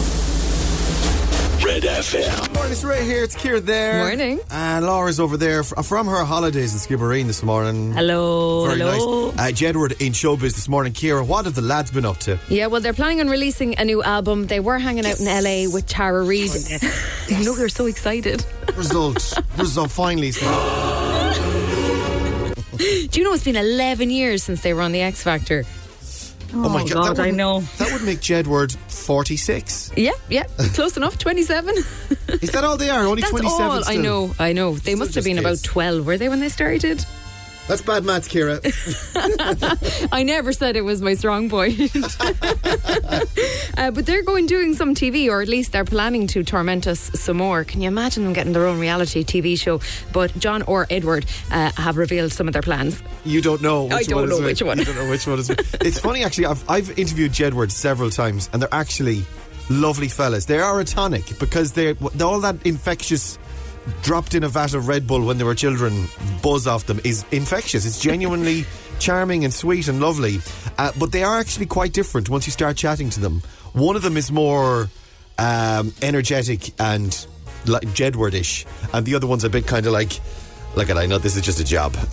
[1.64, 2.54] Red FM.
[2.54, 3.24] Morning, it's Ray here.
[3.24, 4.04] It's Kira there.
[4.06, 4.38] Morning.
[4.50, 7.92] And Laura's over there f- from her holidays in Skibbereen this morning.
[7.92, 9.30] Hello, Very hello.
[9.32, 9.38] nice.
[9.38, 10.92] Uh, Jedward in showbiz this morning.
[10.92, 12.38] Kira, what have the lads been up to?
[12.48, 14.46] Yeah, well, they're planning on releasing a new album.
[14.46, 16.50] They were hanging out in LA with Tara Reid.
[17.28, 18.44] you know, they're so excited.
[18.76, 19.34] Result.
[19.58, 20.30] Result finally.
[22.78, 25.64] Do you know it's been 11 years since they were on the X Factor?
[26.54, 27.16] Oh, oh my Oh, God.
[27.16, 27.60] God, I know.
[27.78, 29.92] That would make Jedward 46.
[29.96, 31.18] Yeah, yeah, close enough.
[31.18, 31.74] 27.
[32.40, 33.04] Is that all they are?
[33.04, 33.82] Only That's 27 all.
[33.86, 34.72] I know, I know.
[34.72, 35.44] They Still must have been kids.
[35.62, 37.04] about 12, were they, when they started?
[37.68, 38.58] That's bad maths, Kira.
[40.12, 41.78] I never said it was my strong point.
[43.76, 47.10] uh, but they're going doing some TV, or at least they're planning to torment us
[47.14, 47.64] some more.
[47.64, 49.80] Can you imagine them getting their own reality TV show?
[50.14, 53.02] But John or Edward uh, have revealed some of their plans.
[53.26, 54.78] You don't know which I don't one know is which one.
[54.78, 55.60] You don't know which one is which.
[55.82, 56.46] It's funny, actually.
[56.46, 59.24] I've, I've interviewed Jedward several times, and they're actually
[59.68, 60.46] lovely fellas.
[60.46, 63.38] They are a tonic because they're all that infectious.
[64.02, 66.06] Dropped in a vat of Red Bull when they were children,
[66.42, 67.86] buzz off them is infectious.
[67.86, 68.64] It's genuinely
[68.98, 70.38] charming and sweet and lovely.
[70.76, 73.42] Uh, but they are actually quite different once you start chatting to them.
[73.72, 74.88] One of them is more
[75.38, 77.26] um, energetic and
[77.66, 80.20] like Jedwardish, and the other one's a bit kind of like,
[80.78, 81.92] look at I know this is just a job.
[82.08, 82.10] but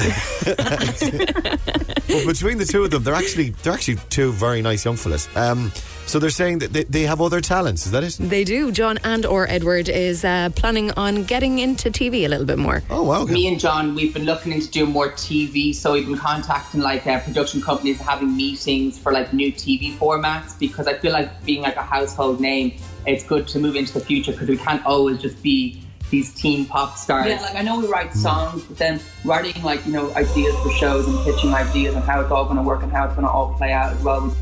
[2.25, 5.29] between the two of them, they're actually they're actually two very nice young fellas.
[5.35, 5.71] Um,
[6.07, 7.85] so they're saying that they, they have other talents.
[7.85, 8.17] Is that it?
[8.19, 8.71] They do.
[8.71, 12.83] John and or Edward is uh, planning on getting into TV a little bit more.
[12.89, 13.25] Oh wow!
[13.25, 17.07] Me and John, we've been looking into doing more TV, so we've been contacting like
[17.07, 21.61] uh, production companies having meetings for like new TV formats because I feel like being
[21.61, 25.19] like a household name, it's good to move into the future because we can't always
[25.19, 27.27] just be these teen pop stars.
[27.27, 30.71] Yeah, like I know we write songs, but then writing like you know ideas for
[30.71, 33.25] shows and pitching ideas and how it's all going to work and how it's going
[33.25, 34.35] to all play out as well.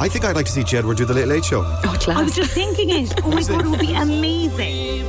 [0.00, 1.62] I think I'd like to see Jedward do the Late Late Show.
[1.64, 2.08] Oh, class.
[2.08, 3.14] I was just thinking it.
[3.24, 5.04] Oh my god, it would be amazing.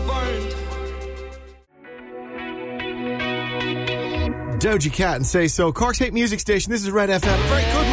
[4.59, 5.71] Doja Cat and say so.
[5.71, 6.71] Cork's Hate Music Station.
[6.71, 7.21] This is Red FM.
[7.21, 7.84] Very good morning.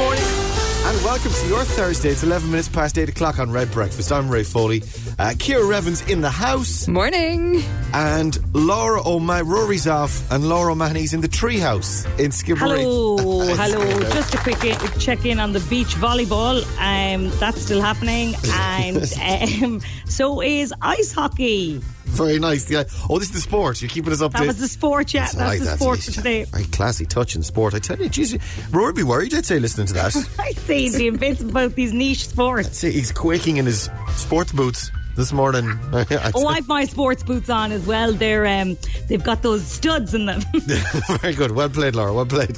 [1.03, 2.11] And welcome to your Thursday.
[2.11, 4.13] It's 11 minutes past 8 o'clock on Red Breakfast.
[4.13, 4.83] I'm Ray Foley.
[5.19, 6.87] Uh, Kira Revan's in the house.
[6.87, 7.61] Morning.
[7.93, 12.79] And Laura O'Mahony, Rory's off, and Laura O'Mahony's in the treehouse in Skibbereen.
[12.79, 13.17] Hello,
[13.57, 14.01] hello.
[14.13, 16.63] Just a quick i- check in on the beach volleyball.
[16.79, 18.99] Um, that's still happening, and
[19.65, 21.81] um, so is ice hockey.
[22.05, 22.71] Very nice.
[22.71, 22.85] Yeah.
[23.09, 23.81] Oh, this is the sport.
[23.81, 25.23] You're keeping us up That to was the sport, yeah.
[25.23, 25.79] That's That's, like the that.
[25.79, 26.45] sport for today.
[26.45, 27.73] Very classy touch in sport.
[27.73, 28.37] I tell you, geez,
[28.71, 30.15] Rory would be worried, I'd say, listening to that.
[30.39, 30.53] I
[30.93, 32.79] say the invincible about these niche sports.
[32.79, 35.79] See, he's quaking in his sports boots this morning.
[36.35, 38.13] Oh, I've my sports boots on as well.
[38.13, 38.77] They're um,
[39.09, 40.41] they've got those studs in them.
[41.21, 41.53] Very good.
[41.53, 42.13] Well played, Laura.
[42.13, 42.57] Well played.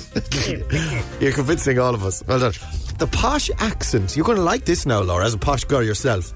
[1.21, 2.23] You're convincing all of us.
[2.27, 2.53] Well done.
[2.99, 4.17] The posh accent.
[4.17, 6.33] You're going to like this now, Laura, as a posh girl yourself.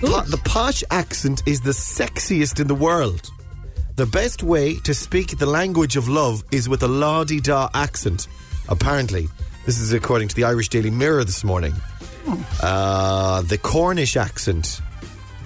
[0.00, 3.30] Po- the posh accent is the sexiest in the world.
[3.96, 7.70] The best way to speak the language of love is with a la di da
[7.72, 8.28] accent.
[8.68, 9.28] Apparently,
[9.66, 11.74] this is according to the Irish Daily Mirror this morning.
[12.62, 14.80] Uh, the Cornish accent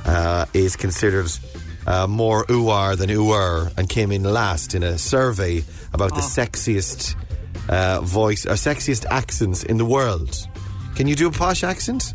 [0.04, 1.30] uh, is considered
[1.86, 7.16] uh, more ooar than ooer and came in last in a survey about the sexiest
[7.70, 10.46] uh, voice or sexiest accents in the world.
[10.96, 12.12] Can you do a posh accent?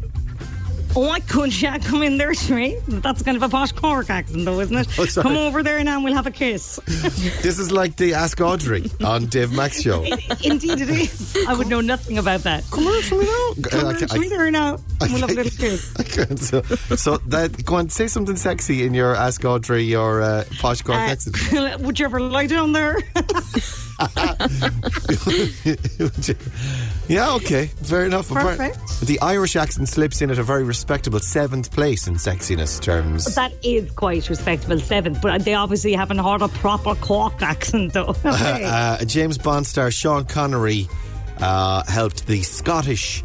[0.95, 2.77] Oh, yeah, come in there to me.
[2.87, 4.87] That's kind of a posh Cork accent, though, isn't it?
[4.99, 6.79] Oh, come over there now and we'll have a kiss.
[7.45, 10.03] This is like the Ask Audrey on Dave Max show.
[10.43, 11.37] Indeed, it is.
[11.47, 12.63] I would know nothing about that.
[12.71, 13.61] Come on, come on.
[13.61, 14.77] Come over to me there now.
[15.01, 15.93] We'll have a little kiss.
[15.99, 16.39] I can't.
[16.39, 16.61] So,
[16.95, 20.97] so that go on, say something sexy in your Ask Audrey, your uh, posh Cork
[20.97, 21.79] Uh, accent.
[21.81, 22.97] would you ever lie down there?
[27.07, 28.29] yeah, okay, fair enough.
[28.29, 28.77] Perfect.
[29.01, 33.35] The Irish accent slips in at a very respectable seventh place in sexiness terms.
[33.35, 38.15] that is quite respectable, seventh, but they obviously haven't heard a proper Cork accent, though.
[38.35, 38.63] Okay.
[38.65, 40.87] Uh, James Bond star Sean Connery
[41.39, 43.23] uh, helped the Scottish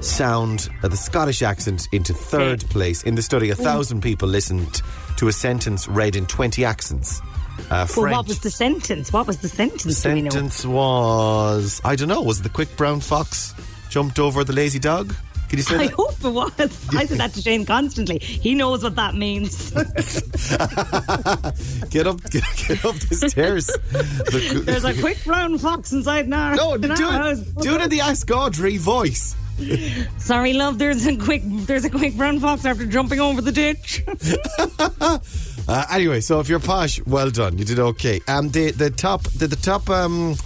[0.00, 3.50] sound, uh, the Scottish accent, into third place in the study.
[3.50, 4.80] A thousand people listened
[5.16, 7.20] to a sentence read in twenty accents.
[7.70, 9.12] Uh, well, what was the sentence?
[9.12, 10.04] What was the sentence?
[10.04, 10.30] know?
[10.30, 12.22] sentence was I don't know.
[12.22, 13.54] Was the quick brown fox
[13.88, 15.14] jumped over the lazy dog?
[15.48, 15.92] Can you say I that?
[15.92, 16.52] hope it was.
[16.94, 18.18] I say that to Shane constantly.
[18.18, 19.70] He knows what that means.
[21.90, 23.66] Get up, get, get up the stairs.
[23.66, 26.54] The- There's a quick brown fox inside now.
[26.54, 27.38] no, in do house.
[27.38, 29.36] it, do it in the Ask Audrey voice.
[30.18, 30.78] Sorry, love.
[30.78, 31.42] There's a quick.
[31.44, 34.02] There's a quick brown fox after jumping over the ditch.
[35.66, 37.56] Uh, anyway, so if you're posh, well done.
[37.56, 38.20] You did okay.
[38.28, 40.36] Um, the the top the, the top um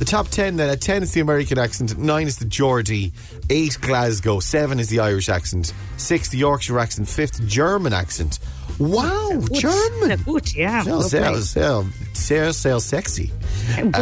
[0.00, 3.12] the top ten then at ten is the American accent, nine is the Geordie,
[3.50, 8.40] eight Glasgow, seven is the Irish accent, six the Yorkshire accent, fifth German accent.
[8.78, 10.22] Wow, German.
[10.24, 10.82] Good, yeah.
[10.82, 13.32] Sehr, sehr, sehr, sehr, sehr sexy.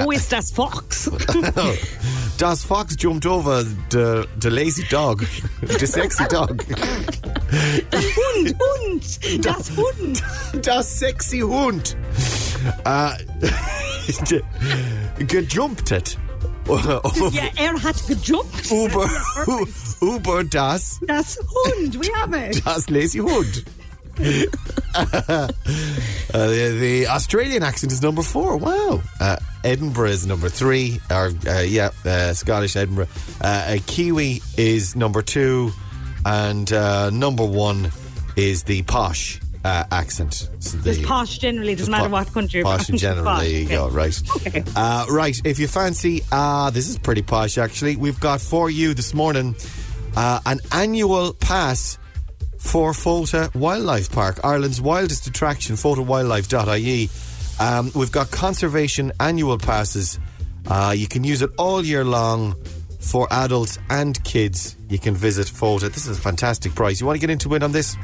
[0.03, 1.11] Wo ist das Fox?
[2.39, 5.23] Das Fox jumped over the the lazy dog,
[5.79, 6.65] the sexy dog.
[7.93, 10.23] Hund, Hund, das Hund.
[10.63, 11.95] Das sexy Hund.
[15.29, 16.19] Gejumped it.
[16.69, 17.01] Ja,
[17.57, 18.71] er hat gejumpt.
[18.71, 19.09] Uber,
[20.01, 22.63] Uber das, Das Hund, we have it.
[22.65, 23.65] das lazy Hund.
[24.19, 25.49] Uh,
[26.33, 28.57] the, the Australian accent is number four.
[28.57, 29.01] Wow.
[29.21, 31.01] Uh, Edinburgh is number three.
[31.11, 33.09] Or uh, yeah, uh, Scottish Edinburgh.
[33.41, 35.73] Uh, a Kiwi is number two,
[36.25, 37.91] and uh, number one
[38.37, 40.49] is the posh uh, accent.
[40.61, 43.25] So the- Just posh generally, doesn't matter po- what country you're Posh in general.
[43.27, 43.75] Posh, There you okay.
[43.75, 43.89] go.
[43.89, 44.23] Right.
[44.47, 44.65] Okay.
[44.75, 45.41] Uh, right.
[45.45, 47.97] If you fancy, uh, this is pretty posh actually.
[47.97, 49.55] We've got for you this morning
[50.17, 51.99] uh, an annual pass
[52.63, 57.11] for Fota Wildlife Park, Ireland's wildest attraction, fotawildlife.ie.
[57.61, 60.19] Um, we've got conservation annual passes.
[60.67, 62.55] Uh, you can use it all year long
[63.01, 64.77] for adults and kids.
[64.89, 65.93] You can visit Fota.
[65.93, 67.01] This is a fantastic price.
[67.01, 67.97] You want to get into it on this?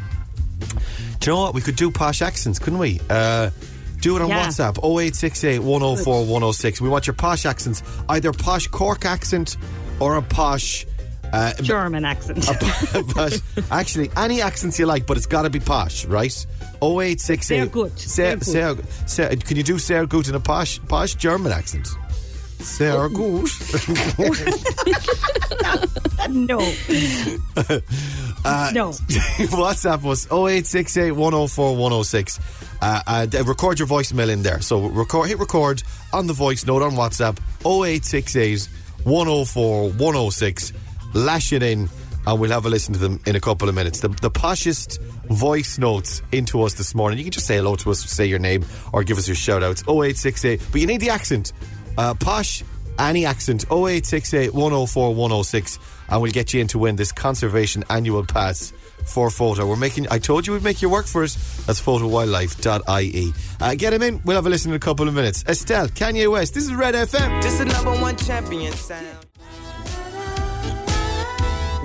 [0.60, 1.54] Do you know what?
[1.54, 3.00] We could do posh accents, couldn't we?
[3.08, 3.50] Uh,
[4.00, 4.46] do it on Yeah.
[4.48, 6.80] WhatsApp 0868 104 106.
[6.80, 9.56] We want your posh accents, either posh Cork accent
[10.00, 10.84] or a posh.
[11.32, 12.44] Uh, German accent.
[13.14, 16.32] posh- actually, any accents you like, but it's got to be posh, right?
[16.82, 17.44] 0868.
[17.44, 17.98] Sehr gut.
[17.98, 21.88] Sehr, Sehr sehr, sehr, can you do sehr gut in a posh, posh German accent?
[22.60, 23.48] Sehr gut.
[26.30, 26.58] no.
[28.44, 28.90] Uh, no.
[29.50, 32.40] WhatsApp was 0868 104 106.
[32.80, 34.60] Uh, and uh, record your voicemail in there.
[34.60, 37.36] So record, hit record on the voice note on WhatsApp
[37.66, 38.68] 0868
[39.04, 40.72] 104 106.
[41.14, 41.88] Lash it in,
[42.26, 44.00] and we'll have a listen to them in a couple of minutes.
[44.00, 47.18] The, the poshest voice notes into us this morning.
[47.18, 49.62] You can just say hello to us, say your name, or give us your shout
[49.62, 50.60] outs 0868.
[50.70, 51.52] But you need the accent.
[51.96, 52.62] Uh, posh,
[52.98, 55.78] any accent 0868 104 106
[56.10, 58.72] and we'll get you in to win this conservation annual pass
[59.04, 59.66] for Fota.
[59.66, 61.36] We're making I told you we'd make you work for it.
[61.66, 63.32] That's fotawildlife.ie.
[63.60, 64.20] Uh, get him in.
[64.24, 65.44] We'll have a listen in a couple of minutes.
[65.46, 66.54] Estelle, Kanye West.
[66.54, 67.42] This is Red FM.
[67.42, 69.27] Just the number one champion sound.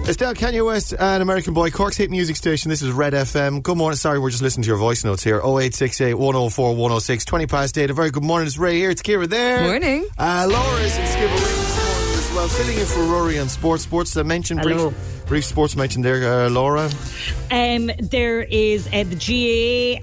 [0.06, 2.68] Estelle, Kanye West, an American boy, Cork's hit music station.
[2.70, 3.64] This is Red FM.
[3.64, 3.96] Good morning.
[3.96, 5.38] Sorry, we're just listening to your voice notes here.
[5.38, 7.90] 0868 104 106, 20 past 8.
[7.90, 8.46] A very good morning.
[8.46, 8.90] It's Ray here.
[8.90, 9.64] It's Kira there.
[9.64, 10.06] Morning.
[10.18, 13.84] Uh, Laura is in Skibbereen this morning as well, filling in for Rory on sports.
[13.84, 14.90] Sports uh, mentioned, Hello.
[14.90, 16.90] brief, brief sports mentioned there, uh, Laura.
[17.50, 19.16] Um, there is uh, the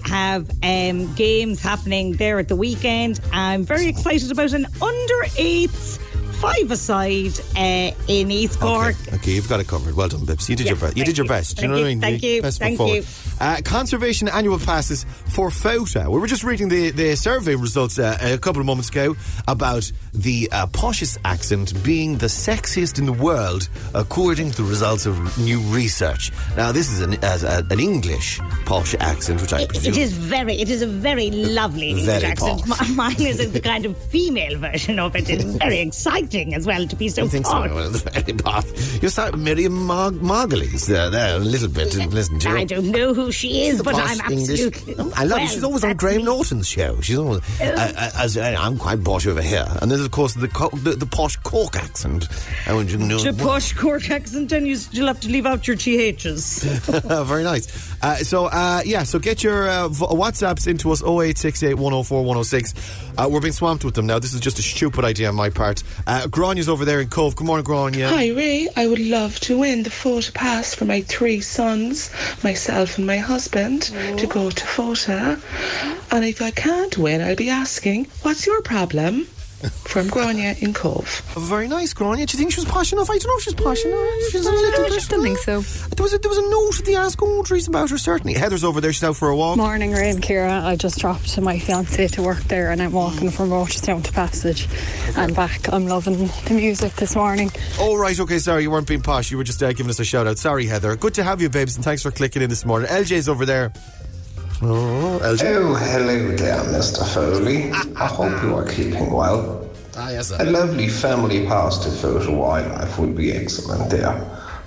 [0.01, 3.19] GAA have um, games happening there at the weekend.
[3.31, 5.99] I'm very excited about an under eights
[6.41, 8.95] five aside uh, in East Cork.
[9.07, 9.95] Okay, okay, you've got it covered.
[9.95, 10.49] Well done, Bips.
[10.49, 10.97] You did Yeah, your best.
[10.97, 11.29] You did your you.
[11.29, 11.55] best.
[11.57, 12.01] Do you know you, what I mean?
[12.01, 13.03] thank you, Best thank you.
[13.39, 16.09] Uh, conservation annual passes for FOTA.
[16.09, 19.15] We were just reading the, the survey results uh, a couple of moments ago
[19.47, 25.05] about the uh, poshest accent being the sexiest in the world, according to the results
[25.05, 26.31] of new research.
[26.57, 29.93] Now, this is an, as a, an English posh accent, which I It, presume.
[29.93, 32.63] it is very, it is a very lovely English accent.
[32.67, 32.89] posh.
[32.95, 35.29] Mine is the kind of female version of it.
[35.29, 37.51] It's very exciting as well to be so I think so.
[37.51, 37.69] posh.
[37.71, 38.99] Well, very.
[39.01, 41.95] You're starting Miriam Mar- Margolyes uh, there a little bit.
[41.95, 44.95] and Listen to I don't know who she is, but I'm English- absolutely.
[45.15, 45.37] I love her.
[45.37, 46.23] well, She's always on Graham me.
[46.23, 46.99] Norton's show.
[47.01, 47.41] She's always.
[47.61, 47.65] Oh.
[47.65, 50.91] Uh, as uh, I'm quite posh over here, and then of course the co- the,
[50.91, 52.27] the posh Cork accent.
[52.67, 53.19] I want you to know.
[53.19, 56.63] The posh Cork accent, and you, you'll have to leave out your THs.
[57.25, 57.91] Very nice.
[58.03, 62.73] Uh, so uh, yeah, so get your uh, WhatsApps into us 0868 104 106.
[63.17, 64.19] Uh, we're being swamped with them now.
[64.19, 65.83] This is just a stupid idea on my part.
[66.07, 67.35] Uh, Uh, Granya's over there in Cobh.
[67.35, 68.07] Good morning, Grania.
[68.07, 72.11] Hi Ray, I would love to win the Fota pass for my three sons,
[72.43, 73.81] myself and my husband,
[74.17, 75.41] to go to Fota.
[76.11, 79.29] And if I can't win, I'll be asking, what's your problem?
[79.69, 81.05] From Grania in Cobh.
[81.37, 82.25] Very nice, Grania.
[82.25, 83.09] Do you think she was posh enough?
[83.09, 84.09] I don't know if she's posh enough.
[84.31, 85.07] She's a little I bit.
[85.09, 85.61] don't think so.
[85.61, 88.33] There was a, there was a note at the Ask Audrey's about her, certainly.
[88.33, 88.93] Heather's over there.
[88.93, 89.57] She's out for a walk.
[89.57, 90.63] Morning, Ray and Kira.
[90.63, 94.11] I just dropped to my fiance to work there and I'm walking from Rochestown to
[94.11, 94.67] Passage
[95.17, 95.71] and back.
[95.71, 97.51] I'm loving the music this morning.
[97.79, 99.29] Oh, right, okay, sorry, you weren't being posh.
[99.31, 100.37] You were just uh, giving us a shout out.
[100.37, 100.95] Sorry, Heather.
[100.95, 102.89] Good to have you, babes, and thanks for clicking in this morning.
[102.89, 103.71] LJ's over there.
[104.63, 105.55] Oh, LJ.
[105.55, 107.03] Oh, hello there, Mr.
[107.15, 107.71] Foley.
[107.95, 109.67] I hope you are keeping well.
[109.97, 114.13] Ah, yes, A lovely family pass to Fota Wildlife would be excellent there.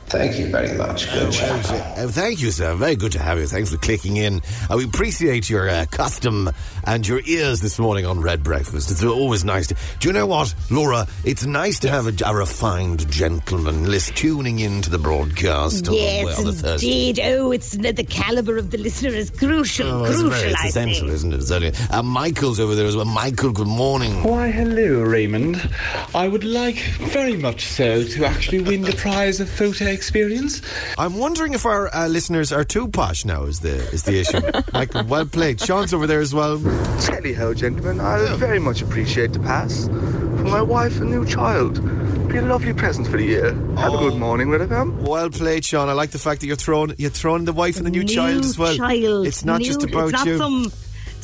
[0.06, 1.10] Thank you very much.
[1.12, 1.70] Good chat.
[1.70, 2.74] Uh, thank you, sir.
[2.74, 3.46] Very good to have you.
[3.46, 4.42] Thanks for clicking in.
[4.70, 6.50] Uh, we appreciate your uh, custom
[6.86, 8.90] and your ears this morning on Red Breakfast.
[8.90, 9.76] It's always nice to.
[10.00, 11.06] Do you know what, Laura?
[11.24, 15.88] It's nice to have a, a refined gentleman list tuning in to the broadcast.
[15.90, 17.20] Yes, on the indeed.
[17.20, 19.88] Oh, it's the, the caliber of the listener is crucial.
[19.88, 21.12] Oh, it's, crucial, very, it's I essential, think.
[21.12, 21.36] isn't it?
[21.36, 23.06] It's only, uh, Michael's over there as well.
[23.06, 24.22] Michael, good morning.
[24.22, 25.68] Why, hello, Raymond.
[26.14, 30.60] I would like very much so to actually win the prize of Fota experience.
[30.98, 33.44] I'm wondering if our uh, listeners are too posh now.
[33.44, 34.40] Is the is the issue?
[34.72, 35.60] Michael, well played.
[35.60, 36.58] Sean's over there as well.
[37.00, 38.00] Tally ho, gentlemen.
[38.00, 39.86] I very much appreciate the pass.
[39.86, 41.80] For my wife and new child.
[42.28, 43.54] Be a lovely present for the year.
[43.76, 44.96] Have a good morning, Red FM.
[45.06, 45.88] Well played, Sean.
[45.88, 48.44] I like the fact that you're throwing you're throwing the wife and the new, child
[48.44, 48.74] as well.
[48.76, 49.26] child.
[49.26, 50.38] It's not New- just about it's not you.
[50.38, 50.72] Some,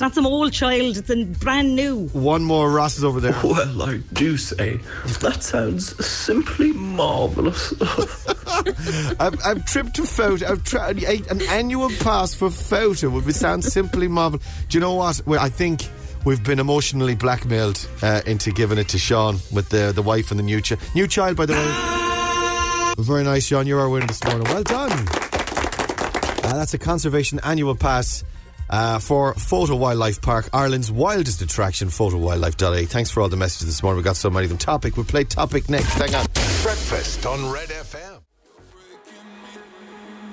[0.01, 0.97] It's not some old child.
[0.97, 2.09] It's a brand new.
[2.15, 2.71] One more.
[2.71, 3.35] Ross is over there.
[3.45, 4.81] Well, I do say,
[5.21, 7.75] that sounds simply marvellous.
[9.21, 10.45] I've, I've tripped to Fota.
[10.45, 14.43] I've tried an annual pass for Fota would be sound simply marvelous.
[14.71, 15.21] Do you know what?
[15.27, 15.87] Well, I think
[16.25, 20.41] we've been emotionally blackmailed uh, into giving it to Sean with the the wife and
[20.41, 20.81] the new child.
[20.95, 22.95] New child, by the way.
[23.05, 23.67] Very nice, Sean.
[23.67, 24.45] You're our winner this morning.
[24.45, 24.93] Well done.
[24.93, 28.25] Uh, that's a conservation annual pass.
[28.71, 32.87] Uh, for Fota Wildlife Park, Ireland's wildest attraction, fotawildlife.a.
[32.87, 33.99] Thanks for all the messages this morning.
[33.99, 34.59] We got so many of them.
[34.59, 35.93] Topic, we'll play Topic next.
[35.95, 36.25] Hang on.
[36.63, 38.20] Breakfast on Red FM.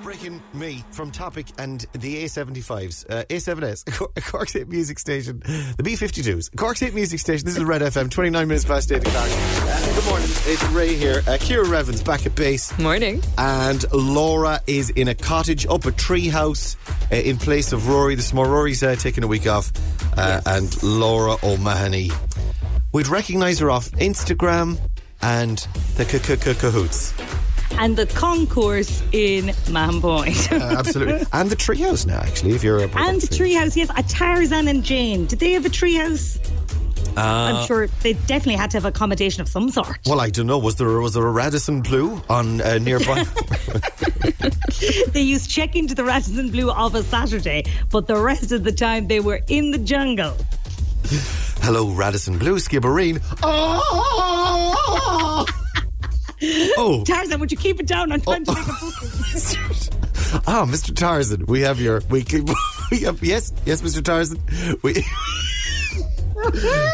[0.07, 5.83] Breaking me from Topic and the A75s, uh, A7S, Cor- Cork State Music Station, the
[5.83, 7.45] B52s, Cork State Music Station.
[7.45, 9.27] This is Red FM, 29 minutes past 8 o'clock.
[9.29, 11.17] Uh, good morning, it's Ray here.
[11.27, 12.79] Uh, Kira Revens back at base.
[12.79, 13.21] Morning.
[13.37, 16.77] And Laura is in a cottage up a tree house
[17.11, 18.53] uh, in place of Rory this morning.
[18.53, 19.73] Rory's uh, taking a week off,
[20.17, 22.11] uh, and Laura O'Mahony.
[22.93, 24.79] We'd recognise her off Instagram
[25.21, 25.57] and
[25.97, 26.05] the
[26.61, 27.13] Cahoots.
[27.79, 30.47] And the concourse in Mahon Point.
[30.57, 31.25] Uh, absolutely.
[31.33, 33.89] and the treehouse now, actually, if you're a and the treehouse, yes.
[33.95, 35.25] A Tarzan and Jane.
[35.25, 36.39] Did they have a treehouse?
[37.17, 39.97] Uh, I'm sure they definitely had to have accommodation of some sort.
[40.05, 40.59] Well, I don't know.
[40.59, 43.23] Was there was there a Radisson Blu on uh, nearby?
[45.07, 48.71] they used check into the Radisson Blu of a Saturday, but the rest of the
[48.71, 50.35] time they were in the jungle.
[51.61, 53.21] Hello, Radisson Blu, Skibbereen.
[53.41, 55.45] Oh!
[56.41, 57.03] Oh.
[57.07, 58.11] Tarzan, would you keep it down?
[58.11, 59.93] I'm trying to make a booking.
[60.45, 60.93] Ah, Mr.
[60.93, 62.43] Tarzan, we have your weekly.
[62.91, 64.01] We have, yes, yes, Mr.
[64.03, 64.41] Tarzan.
[64.81, 65.03] We.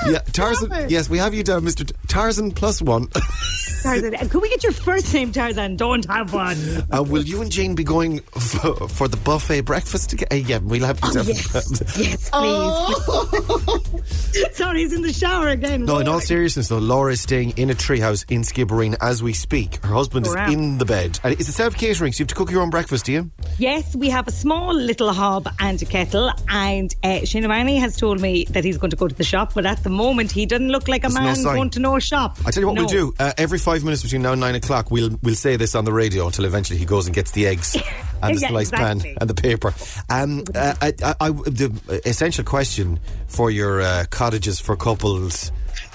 [0.08, 0.90] yeah, Tarzan.
[0.90, 1.86] Yes, we have you down, Mr.
[1.86, 3.08] T- Tarzan plus one.
[3.82, 5.78] Tarzan, could we get your first name, Tarzan?
[5.78, 6.56] Don't have one.
[6.92, 10.28] Uh, will you and Jane be going for, for the buffet breakfast together?
[10.32, 14.54] Uh, yeah, we'll have Oh, yes, yes, please.
[14.56, 15.86] Sorry, he's in the shower again.
[15.86, 19.34] No, in all seriousness, though, Laura is staying in a treehouse in Skibbereen as we
[19.34, 19.84] speak.
[19.84, 21.20] Her husband is in the bed.
[21.24, 23.32] And it's a self catering, so you have to cook your own breakfast, do you?
[23.58, 27.98] Yes, we have a small little hob and a kettle, and uh, Shane O'Mahony has
[27.98, 30.46] told me that he's going to go to the shop, but at the moment he
[30.46, 31.56] doesn't look like a man sign.
[31.56, 32.38] going to no shop.
[32.46, 32.82] I tell you what No.
[32.84, 33.14] we'll do.
[33.20, 35.94] Uh, every five minutes between now and nine o'clock, we'll we'll say this on the
[35.94, 37.76] radio until eventually he goes and gets the eggs
[38.22, 39.10] and the Yeah, sliced exactly.
[39.14, 39.74] pan and the paper.
[40.10, 45.52] Um, uh, I, I, I, the essential question for your uh, cottages for couples,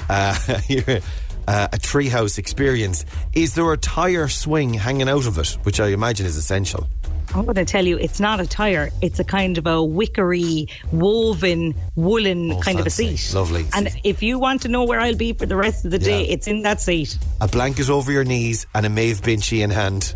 [0.08, 0.36] uh,
[0.68, 0.82] your,
[1.46, 5.88] uh, a treehouse experience: is there a tire swing hanging out of it, which I
[5.88, 6.88] imagine is essential?
[7.34, 8.90] I'm going to tell you, it's not a tire.
[9.02, 12.80] It's a kind of a wickery, woven, woolen Oh, kind fancy.
[13.08, 13.34] of a seat.
[13.34, 13.66] Lovely.
[13.74, 16.24] And if you want to know where I'll be for the rest of the day,
[16.26, 17.18] it's in that seat.
[17.40, 20.14] A blanket is over your knees and a Maeve Binchy in hand.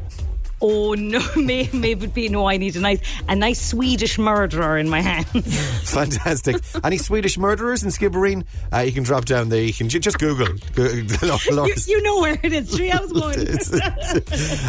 [0.64, 2.46] Oh no, may, maybe it'd be no.
[2.46, 5.28] I need a nice, a nice Swedish murderer in my hands.
[5.92, 6.56] Fantastic.
[6.84, 8.44] Any Swedish murderers in Skibbereen?
[8.72, 9.62] Uh, you can drop down there.
[9.62, 10.46] You can ju- just Google.
[10.74, 12.72] Go- you, you know where it is.
[12.72, 13.32] Treehouse one.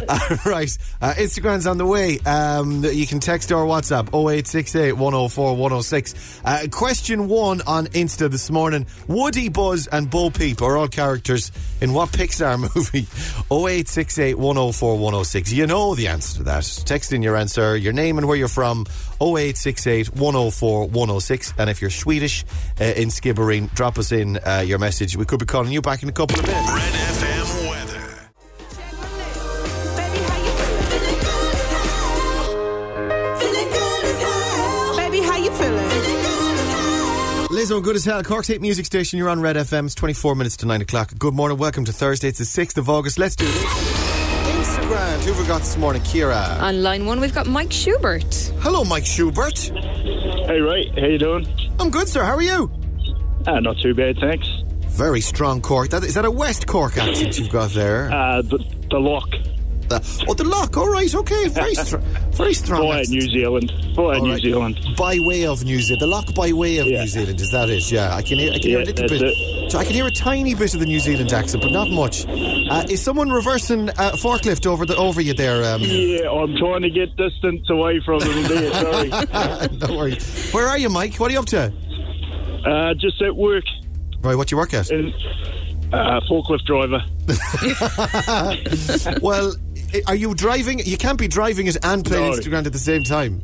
[0.09, 0.75] Uh, right.
[0.99, 2.17] Uh, Instagram's on the way.
[2.25, 6.41] Um, you can text or WhatsApp 0868 104 106.
[6.43, 11.51] Uh, question one on Insta this morning Woody, Buzz, and Bo Peep are all characters
[11.81, 13.07] in what Pixar movie?
[13.51, 15.51] 0868 104 106.
[15.51, 16.63] You know the answer to that.
[16.85, 18.85] Text in your answer, your name and where you're from.
[19.21, 21.53] 0868 104 106.
[21.57, 22.45] And if you're Swedish
[22.79, 25.17] uh, in Skibbereen, drop us in uh, your message.
[25.17, 26.71] We could be calling you back in a couple of minutes.
[26.71, 27.99] Red FM weather.
[34.97, 35.89] Baby, how you feeling?
[37.49, 38.23] Lizzo, good as hell.
[38.23, 39.19] Cork's Hit Music Station.
[39.19, 39.85] You're on Red FM.
[39.85, 41.11] It's 24 minutes to 9 o'clock.
[41.19, 41.57] Good morning.
[41.57, 42.29] Welcome to Thursday.
[42.29, 43.19] It's the 6th of August.
[43.19, 44.12] Let's do this.
[44.93, 45.23] Instagram.
[45.23, 46.01] Who have we got this morning?
[46.03, 46.59] Kira.
[46.61, 48.51] On line one, we've got Mike Schubert.
[48.59, 49.57] Hello, Mike Schubert.
[49.57, 50.87] Hey, right.
[50.97, 51.47] How you doing?
[51.79, 52.23] I'm good, sir.
[52.23, 52.71] How are you?
[53.45, 54.47] Uh, not too bad, thanks.
[54.87, 55.89] Very strong Cork.
[55.89, 58.11] That, is that a West Cork accent you've got there?
[58.11, 59.21] Uh, the, the Lough.
[60.27, 60.67] Oh, the Lough.
[60.81, 61.13] All right.
[61.13, 61.47] Okay.
[61.49, 61.97] Very, str-
[62.31, 62.91] very strong.
[62.91, 63.09] Accent.
[63.09, 63.71] New Zealand.
[63.97, 64.41] All New right.
[64.41, 64.79] Zealand.
[64.97, 66.01] By way of New Zealand.
[66.01, 67.39] The Lough by way of New Zealand.
[67.41, 67.91] Is that it?
[67.91, 68.15] Yeah.
[68.15, 69.71] I can hear, I can hear a Yeah, little bit.
[69.71, 72.25] So I can hear a tiny bit of the New Zealand accent, but not much.
[72.27, 75.63] Uh, is someone reversing uh, forklift over the over you there?
[75.73, 79.09] Um, Yeah, I'm trying to get distance away from them there, sorry.
[79.77, 80.17] Don't worry.
[80.51, 81.15] Where are you, Mike?
[81.15, 81.71] What are you up to?
[82.65, 83.63] Uh, just at work.
[84.21, 84.89] Right, what you work at?
[84.89, 85.13] In,
[85.91, 87.03] uh, forklift driver.
[89.21, 89.53] well,
[90.07, 90.79] are you driving?
[90.79, 92.37] You can't be driving it and playing No.
[92.37, 93.41] Instagram at the same time.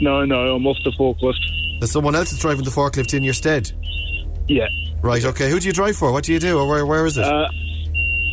[0.00, 1.40] No, no, I'm off the forklift.
[1.80, 3.72] There's someone else is driving the forklift in your stead.
[4.48, 4.66] Yeah.
[5.02, 5.50] Right, okay.
[5.50, 6.12] Who do you drive for?
[6.12, 6.58] What do you do?
[6.58, 7.24] Or where, where is it?
[7.24, 7.48] Uh,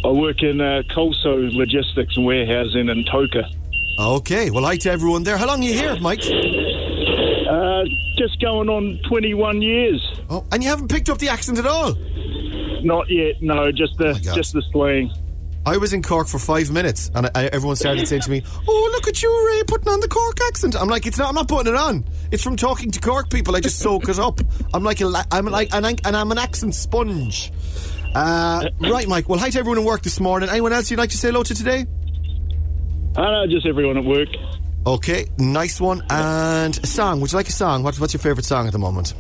[0.05, 3.45] I work in uh, Colso Logistics and Warehousing in Togher.
[3.99, 5.37] okay, well, hi to everyone there.
[5.37, 6.21] How long are you here, Mike?
[6.21, 7.83] Uh,
[8.17, 10.01] just going on 21 years.
[10.29, 11.93] Oh, and you haven't picked up the accent at all?
[12.83, 15.11] Not yet, no, just the just the slang.
[15.65, 18.89] I was in Cork for five minutes, and I, everyone started saying to me, "Oh,
[18.91, 21.29] look at you, Ray, putting on the Cork accent." I'm like, "It's not.
[21.29, 22.03] I'm not putting it on.
[22.31, 23.55] It's from talking to Cork people.
[23.55, 24.41] I just soak it up.
[24.73, 27.51] I'm like, a, I'm like, an, and I'm an accent sponge."
[28.13, 29.29] Uh, right, Mike.
[29.29, 30.49] Well, hi to everyone at work this morning.
[30.49, 31.85] Anyone else you'd like to say hello to today?
[33.15, 34.29] I know, just everyone at work.
[34.85, 36.03] Okay, nice one.
[36.09, 37.21] And a song.
[37.21, 37.83] Would you like a song?
[37.83, 39.13] What's, what's your favourite song at the moment?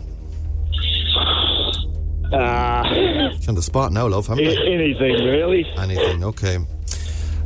[2.33, 4.27] Ah, It's on the spot now, love.
[4.27, 4.51] haven't I?
[4.65, 5.65] anything really.
[5.77, 6.57] Anything, okay.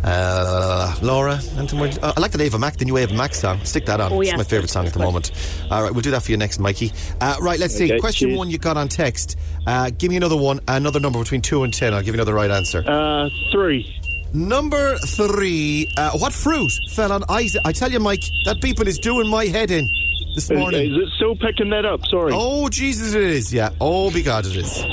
[0.04, 3.60] Uh, Laura, anything more- uh, I like the Ava Max, the new Ava Max song.
[3.66, 4.14] Stick that on.
[4.14, 4.38] Oh, it's yeah.
[4.38, 5.32] my favourite song at the moment.
[5.72, 6.92] All right, we'll do that for you next, Mikey.
[7.20, 7.86] Uh, right, let's see.
[7.86, 8.38] Okay, Question cheers.
[8.38, 9.38] one you got on text.
[9.66, 11.94] Uh, give me another one, another number between two and ten.
[11.94, 12.84] I'll give you another right answer.
[12.88, 13.94] Uh, three.
[14.34, 15.92] Number three.
[15.98, 17.62] Uh, what fruit fell on Isaac?
[17.66, 19.90] I tell you, Mike, that beeping is doing my head in
[20.38, 20.92] this Is, morning.
[20.92, 22.06] is it still picking that up?
[22.06, 22.32] Sorry.
[22.34, 23.52] Oh, Jesus, it is.
[23.52, 23.72] Yeah.
[23.82, 24.84] Oh, be God, it is.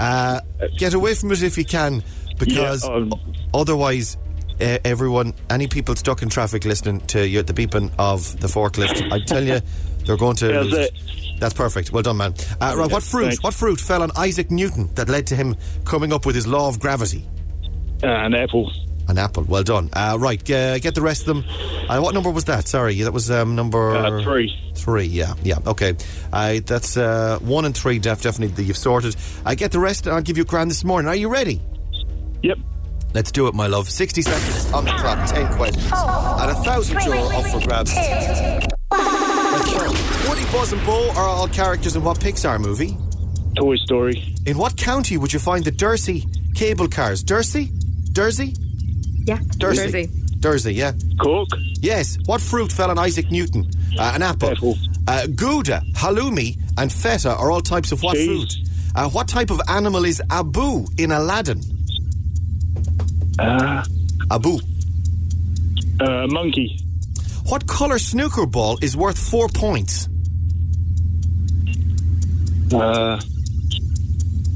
[0.00, 0.40] Uh,
[0.78, 2.02] get away from it if you can,
[2.38, 3.12] because Yeah, um,
[3.52, 4.16] otherwise,
[4.62, 8.46] uh, everyone, any people stuck in traffic listening to you, at the beeping of the
[8.46, 9.60] forklift, I tell you,
[10.06, 10.48] they're going to.
[10.48, 10.94] That's it.
[11.38, 11.92] That's perfect.
[11.92, 12.32] Well done, man.
[12.58, 13.26] Uh, right, what fruit?
[13.26, 13.42] thanks.
[13.42, 16.66] What fruit fell on Isaac Newton that led to him coming up with his law
[16.66, 17.26] of gravity?
[18.02, 18.72] Uh, an apple.
[19.08, 19.44] An apple.
[19.44, 19.88] Well done.
[19.94, 21.44] Uh, right, uh, get the rest of them.
[21.88, 22.68] Uh, what number was that?
[22.68, 24.54] Sorry, that was um, number Uh, three.
[24.74, 25.04] Three.
[25.06, 25.58] Yeah, yeah.
[25.66, 25.96] Okay.
[26.32, 27.98] Uh, that's uh, one and three.
[27.98, 29.16] Def- definitely that you've sorted.
[29.46, 30.06] I get the rest.
[30.06, 31.08] and I'll give you a grand this morning.
[31.08, 31.62] Are you ready?
[32.42, 32.58] Yep.
[33.14, 33.88] Let's do it, my love.
[33.88, 35.26] Sixty seconds on the clock.
[35.26, 37.94] Ten questions and a thousand euro up for grabs.
[37.96, 38.68] Let's.
[40.28, 42.96] Woody, Buzz, and Bo are all characters in what Pixar movie?
[43.56, 44.34] Toy Story.
[44.46, 47.24] In what county would you find the Dursey cable cars?
[47.24, 47.70] Dursey?
[48.12, 48.54] Dursey?
[49.28, 49.38] Yeah.
[49.58, 50.06] Dursey.
[50.40, 50.92] Dursey, yeah.
[51.20, 51.48] Cork.
[51.80, 52.16] Yes.
[52.24, 53.68] What fruit fell on Isaac Newton?
[53.98, 54.76] Uh, an apple.
[55.06, 58.26] Uh, Gouda, halloumi, and feta are all types of what Cheese.
[58.26, 58.68] fruit?
[58.94, 61.60] Uh, what type of animal is Abu in Aladdin?
[63.38, 63.84] Uh,
[64.30, 64.58] Abu.
[66.00, 66.78] uh, monkey.
[67.46, 70.08] What colour snooker ball is worth four points?
[72.72, 73.20] Uh,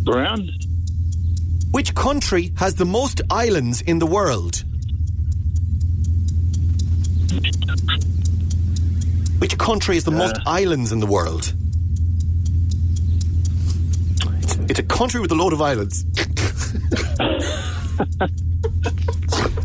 [0.05, 0.49] brown.
[1.73, 4.63] Which country has the most islands in the world?
[9.41, 10.43] Which country has the most uh.
[10.47, 11.55] islands in the world?
[14.43, 16.05] It's, it's a country with a load of islands.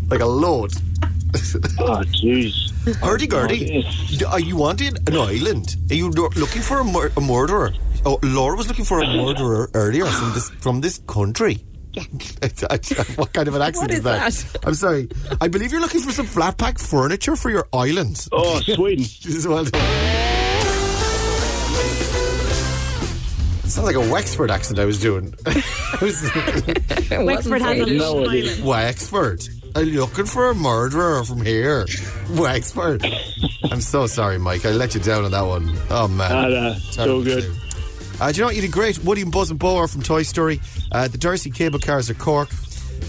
[0.10, 0.72] like a load.
[1.80, 2.72] oh, jeez.
[2.96, 3.84] Hurdy gurdy.
[3.86, 5.76] Oh, D- Are you wanted an island?
[5.92, 7.74] Are you looking for a, mur- a murderer?
[8.06, 11.66] Oh, Laura was looking for a murderer earlier from this from this country.
[13.16, 14.32] what kind of an accent What is is that?
[14.32, 14.68] that?
[14.68, 15.10] I'm sorry.
[15.42, 18.28] I believe you're looking for some flat pack furniture for your island.
[18.32, 19.06] Oh, Sweden.
[19.52, 19.82] well done.
[23.68, 25.34] Sounds like a Wexford accent I was doing.
[26.02, 28.64] Wexford has a No, little island.
[28.66, 29.44] Wexford.
[29.76, 31.86] I'm looking for a murderer from here.
[32.32, 33.06] Wexford.
[33.70, 34.66] I'm so sorry, Mike.
[34.66, 35.78] I let you down on that one.
[35.90, 36.32] Oh, man.
[36.32, 37.44] Ah, nah, so good.
[37.44, 37.56] too.
[38.20, 38.56] Uh, do you know what?
[38.56, 38.98] You did great.
[39.04, 40.60] Woody and Buzz and Bo are from Toy Story.
[40.92, 42.50] Uh, the Dursey cable cars are Cork.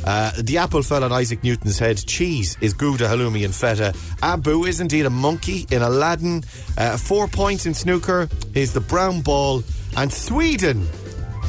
[0.04, 1.96] Uh, the apple fell on Isaac Newton's head.
[2.06, 3.94] Cheese is Gouda, halloumi, and feta.
[4.22, 6.44] Abu is indeed a monkey in Aladdin.
[6.76, 9.62] Uh, four points in snooker is the brown ball.
[9.96, 10.86] And Sweden,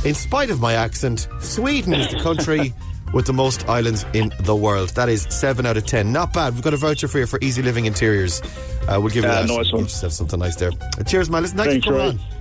[0.06, 2.74] in spite of my accent, Sweden is the country
[3.14, 4.90] with the most islands in the world.
[4.96, 6.12] That is seven out of ten.
[6.14, 6.54] Not bad.
[6.54, 8.42] We've got a voucher for you for Easy Living Interiors.
[8.88, 9.48] Uh, we'll give you Ah, that.
[9.48, 9.82] nice one.
[9.82, 10.72] You just have something nice there.
[10.98, 11.42] Uh, cheers, man.
[11.42, 12.24] Listen, thanks Thanks, for coming Ray.
[12.24, 12.39] on.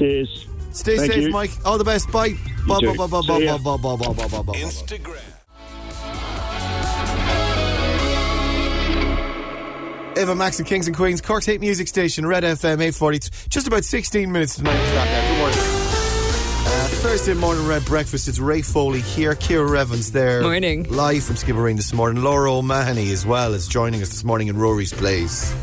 [0.00, 0.46] Cheers.
[0.72, 1.30] Stay Thank safe, you.
[1.30, 1.50] Mike.
[1.64, 2.10] All the best.
[2.10, 2.34] Bye.
[2.66, 2.94] Bye, too.
[2.94, 4.52] bye, bye, bye, bye, bye, bye, bye, bye, bye, bye.
[4.54, 5.20] Instagram.
[10.16, 13.30] Ava Max and Kings and Queens, Cork's hate music station, Red FM 840.
[13.48, 15.28] Just about 16 minutes to 9 o'clock now.
[15.30, 15.58] Good morning.
[15.58, 18.28] Uh, Thursday morning Red Breakfast.
[18.28, 20.42] It's Ray Foley here, Kira Evans there.
[20.42, 20.82] Morning.
[20.90, 22.22] Live from Skibbereen this morning.
[22.22, 25.54] Laura O'Mahony as well is joining us this morning in Rory's place.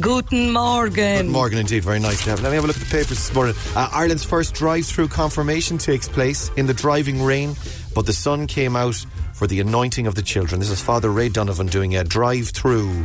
[0.00, 1.28] Guten Morgen.
[1.28, 2.42] Morgan, indeed, very nice to have.
[2.42, 3.54] Let me have a look at the papers this morning.
[3.76, 7.54] Uh, Ireland's first drive-through confirmation takes place in the driving rain,
[7.94, 8.96] but the sun came out
[9.34, 10.58] for the anointing of the children.
[10.60, 13.04] This is Father Ray Donovan doing a drive-through.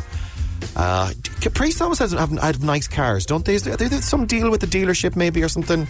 [0.76, 1.12] Uh,
[1.54, 3.56] Priest always has have, have nice cars, don't they?
[3.56, 5.88] Is there, there some deal with the dealership, maybe, or something?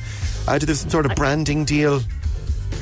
[0.47, 2.01] Uh, do they some sort of branding deal?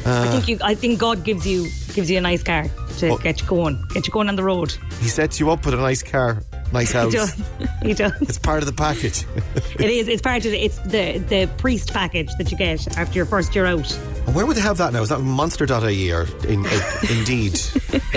[0.06, 0.58] Uh, I think you.
[0.64, 1.64] I think God gives you
[1.94, 2.66] gives you a nice car
[3.00, 3.18] to Oh.
[3.18, 4.74] get you going, get you going on the road.
[5.00, 7.14] he sets you up with a nice car, nice He house.
[7.14, 7.34] does.
[7.82, 8.14] He does.
[8.22, 9.26] It's part of the package.
[9.80, 10.08] It is.
[10.08, 10.58] It's part of the.
[10.66, 13.88] It's the the priest package that you get after your first year out.
[14.34, 15.02] Where would they have that now?
[15.04, 17.56] Is that monster.ie or in, uh, Indeed?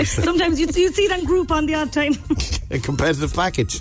[0.05, 2.13] Sometimes you you see that group on the odd time.
[2.71, 3.79] a competitive package.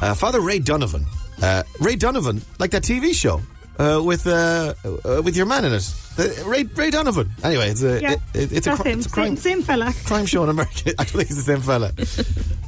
[0.00, 1.04] Uh, Father Ray Donovan
[1.42, 3.40] Uh, Ray Donovan, like that TV show
[3.78, 5.84] uh, with uh, uh, with your man in it.
[6.46, 7.30] Ray, Ray Donovan.
[7.42, 9.92] Anyway, it's a Yeah, it, it- it's, a, it's a crime Same, same fella.
[10.06, 10.90] crime show in America.
[10.98, 11.92] I don't think it's the same fella.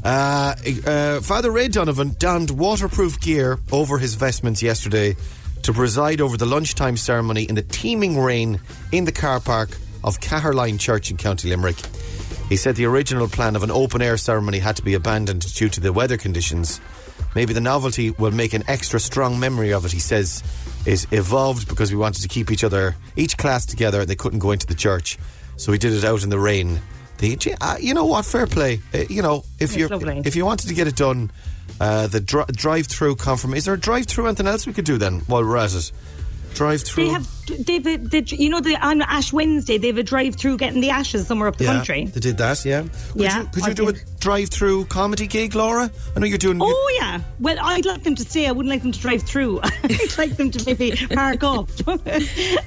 [0.06, 0.54] Uh,
[0.86, 5.16] uh, Father Ray Donovan donned waterproof gear over his vestments yesterday
[5.62, 8.60] to preside over the lunchtime ceremony in the teeming rain
[8.92, 11.84] in the car park of Caherline Church in County Limerick.
[12.48, 15.68] He said the original plan of an open air ceremony had to be abandoned due
[15.70, 16.80] to the weather conditions.
[17.34, 20.44] Maybe the novelty will make an extra strong memory of it, he says,
[20.86, 24.04] is evolved because we wanted to keep each other, each class together.
[24.04, 25.18] They couldn't go into the church.
[25.56, 26.80] So we did it out in the rain.
[27.18, 28.24] The, uh, you know what?
[28.26, 28.80] Fair play.
[28.92, 29.88] Uh, you know, if you
[30.26, 31.30] if you wanted to get it done,
[31.80, 33.54] uh, the dri- drive-through confirm.
[33.54, 34.26] Is there a drive-through?
[34.26, 35.92] Anything else we could do then while we're at it?
[36.54, 37.04] Drive-through.
[37.06, 40.36] They have, they've, a- they, you know, the, on Ash Wednesday, they have a drive
[40.36, 42.04] through getting the ashes somewhere up the yeah, country.
[42.06, 42.64] They did that.
[42.64, 42.82] Yeah.
[42.82, 45.90] Could Yeah, You, could you do a drive-through comedy gig, Laura?
[46.14, 46.58] I know you're doing.
[46.60, 47.20] Oh yeah.
[47.40, 48.46] Well, I'd like them to stay.
[48.46, 49.60] I wouldn't like them to drive through.
[49.84, 51.68] I'd like them to maybe park up.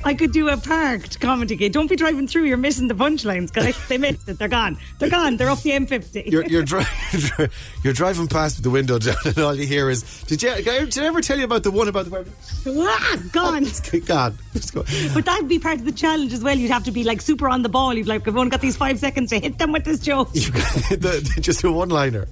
[0.06, 1.74] I could do a parked comedy gig.
[1.74, 2.44] Don't be driving through.
[2.46, 3.78] You're missing the punchlines, guys.
[3.88, 4.40] They missed it.
[4.40, 4.78] They're gone.
[5.00, 5.38] They're gone.
[5.38, 6.32] They're off the M50.
[6.32, 6.86] You're you're, dri-
[7.84, 10.56] you're driving past the window down, and all you hear is, "Did you?
[10.56, 12.26] Did I ever tell you about the one about the?"
[12.68, 13.66] Ah, gone.
[14.06, 14.84] God, just go.
[15.14, 16.58] But that'd be part of the challenge as well.
[16.58, 17.94] You'd have to be like super on the ball.
[17.94, 20.32] You'd like, I've only got these five seconds to hit them with this joke.
[20.34, 22.28] the, just a one-liner.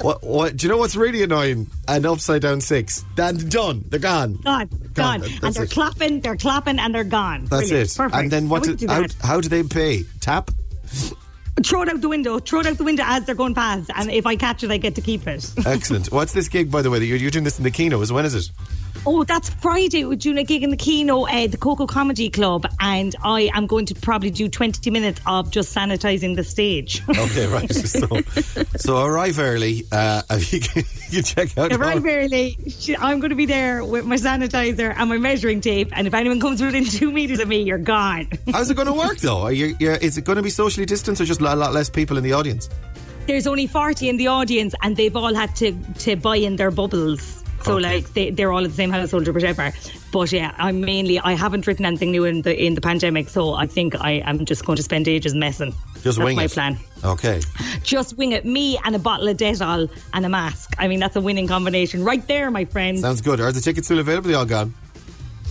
[0.00, 0.22] What?
[0.22, 0.56] What?
[0.56, 1.66] Do you know what's really annoying?
[1.86, 3.04] An upside down six.
[3.14, 3.84] Then done.
[3.88, 4.36] They're gone.
[4.36, 5.70] Gone, gone, That's and they're it.
[5.70, 7.44] clapping, they're clapping, and they're gone.
[7.44, 7.90] That's Brilliant.
[7.90, 7.96] it.
[7.96, 8.16] Perfect.
[8.22, 8.62] And then what?
[8.62, 10.04] Do, do how, how do they pay?
[10.20, 10.50] Tap.
[11.62, 12.38] Throw it out the window.
[12.38, 14.78] Throw it out the window as they're going past, and if I catch it, I
[14.78, 15.48] get to keep it.
[15.64, 16.10] Excellent.
[16.10, 16.98] What's this gig, by the way?
[17.04, 18.00] You're, you're doing this in the.
[18.00, 18.50] Is when is it?
[19.06, 20.04] Oh, that's Friday.
[20.04, 23.66] We're doing a gig in the Kino, uh, the Coco Comedy Club, and I am
[23.66, 27.02] going to probably do 20 minutes of just sanitising the stage.
[27.24, 27.72] Okay, right.
[27.72, 28.06] So,
[28.76, 29.84] so arrive early.
[29.90, 31.72] Uh, you, can, you check out.
[31.72, 32.56] Arrive all- very late.
[32.70, 36.14] Sh- I'm going to be there with my sanitizer and my measuring tape, and if
[36.14, 38.28] anyone comes within two meters of me, you're gone.
[38.52, 39.42] How's it going to work though?
[39.42, 41.88] Are you, you're, is it going to be socially distanced or just a lot less
[41.90, 42.68] people in the audience?
[43.26, 46.70] There's only 40 in the audience, and they've all had to, to buy in their
[46.70, 47.43] bubbles.
[47.64, 47.82] So Okay.
[47.94, 49.72] like they, they're all at the same household or whatever.
[50.12, 53.54] But yeah, I'm mainly I haven't written anything new in the in the pandemic, so
[53.54, 55.72] I think I am just going to spend ages messing.
[56.02, 56.50] Just That's wing my it.
[56.52, 56.78] plan.
[57.02, 57.40] Okay.
[57.82, 58.44] Just wing it.
[58.44, 60.74] Me and a bottle of Dettol and a mask.
[60.78, 62.98] I mean, that's a winning combination right there, my friend.
[62.98, 63.40] Sounds good.
[63.40, 64.28] Are the tickets still available?
[64.28, 64.74] They all gone.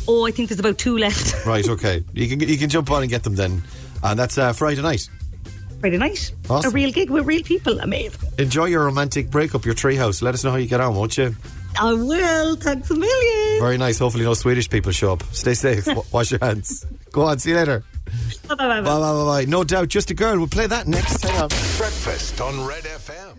[0.07, 1.45] oh, I think there's about two left.
[1.47, 1.67] Right.
[1.67, 2.03] Okay.
[2.13, 3.63] You can you can jump on and get them then.
[4.03, 5.09] And that's uh, Friday night.
[5.79, 6.31] Friday night.
[6.49, 6.71] Awesome.
[6.71, 7.79] A real gig with real people.
[7.79, 8.19] Amazing.
[8.37, 10.21] Enjoy your romantic breakup, your treehouse.
[10.21, 11.35] Let us know how you get on, won't you?
[11.79, 12.55] I will.
[12.55, 13.61] Thanks a million.
[13.61, 13.99] Very nice.
[13.99, 15.23] Hopefully, no Swedish people show up.
[15.31, 15.85] Stay safe.
[15.85, 16.85] W- Wash your hands.
[17.11, 17.39] Go on.
[17.39, 17.83] See you later.
[18.47, 18.81] Bye bye bye.
[18.81, 19.45] Bye bye bye bye.
[19.45, 19.87] No doubt.
[19.87, 20.37] Just a girl.
[20.37, 21.23] We'll play that next.
[21.23, 21.49] Hang on.
[21.49, 23.37] Breakfast on Red FM.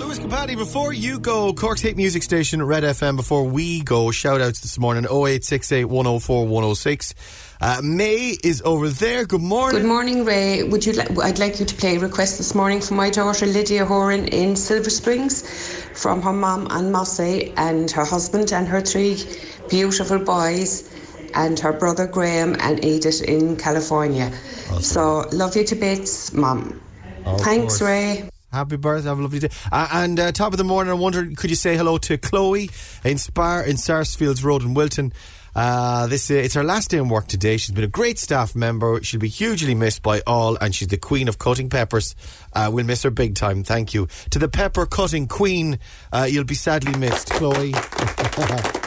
[0.00, 4.40] Lewis Capaldi, before you go, Cork's hit music station, Red FM, before we go, shout
[4.40, 7.14] outs this morning 0868 104 106.
[7.60, 9.24] Uh, May is over there.
[9.24, 9.82] Good morning.
[9.82, 10.64] Good morning, Ray.
[10.64, 10.94] Would you?
[10.94, 14.26] Li- I'd like you to play a request this morning for my daughter Lydia Horan
[14.26, 15.46] in Silver Springs,
[15.94, 19.22] from her mum and Mossy and her husband and her three
[19.68, 20.90] beautiful boys,
[21.34, 24.32] and her brother Graham and Edith in California.
[24.80, 26.80] So love you to bits, mum.
[27.24, 27.82] Of Thanks, course.
[27.82, 28.28] Ray.
[28.52, 29.08] Happy birthday.
[29.08, 29.48] Have a lovely day.
[29.70, 32.70] Uh, and uh, top of the morning, I wonder, could you say hello to Chloe
[33.02, 35.12] in Spar in Sarsfields Road in Wilton?
[35.54, 37.56] Uh, this uh, it's her last day in work today.
[37.56, 39.02] She's been a great staff member.
[39.02, 42.14] She'll be hugely missed by all, and she's the queen of cutting peppers.
[42.52, 43.62] Uh, we'll miss her big time.
[43.62, 45.78] Thank you to the pepper cutting queen.
[46.12, 47.74] Uh, you'll be sadly missed, Chloe.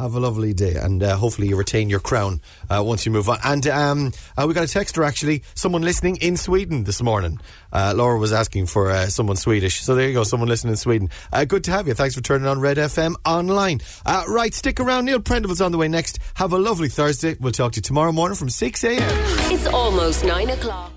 [0.00, 2.40] Have a lovely day, and uh, hopefully you retain your crown
[2.70, 3.38] uh, once you move on.
[3.44, 7.38] And um, uh, we got a texter actually, someone listening in Sweden this morning.
[7.70, 10.76] Uh, Laura was asking for uh, someone Swedish, so there you go, someone listening in
[10.78, 11.10] Sweden.
[11.30, 11.92] Uh, good to have you.
[11.92, 13.80] Thanks for turning on Red FM online.
[14.06, 15.04] Uh, right, stick around.
[15.04, 16.18] Neil Prendeville's on the way next.
[16.36, 17.36] Have a lovely Thursday.
[17.38, 19.02] We'll talk to you tomorrow morning from six a.m.
[19.52, 20.92] It's almost nine o'clock.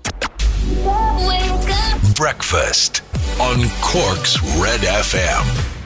[1.26, 2.16] Wake up!
[2.16, 3.02] Breakfast
[3.38, 5.83] on Cork's Red FM.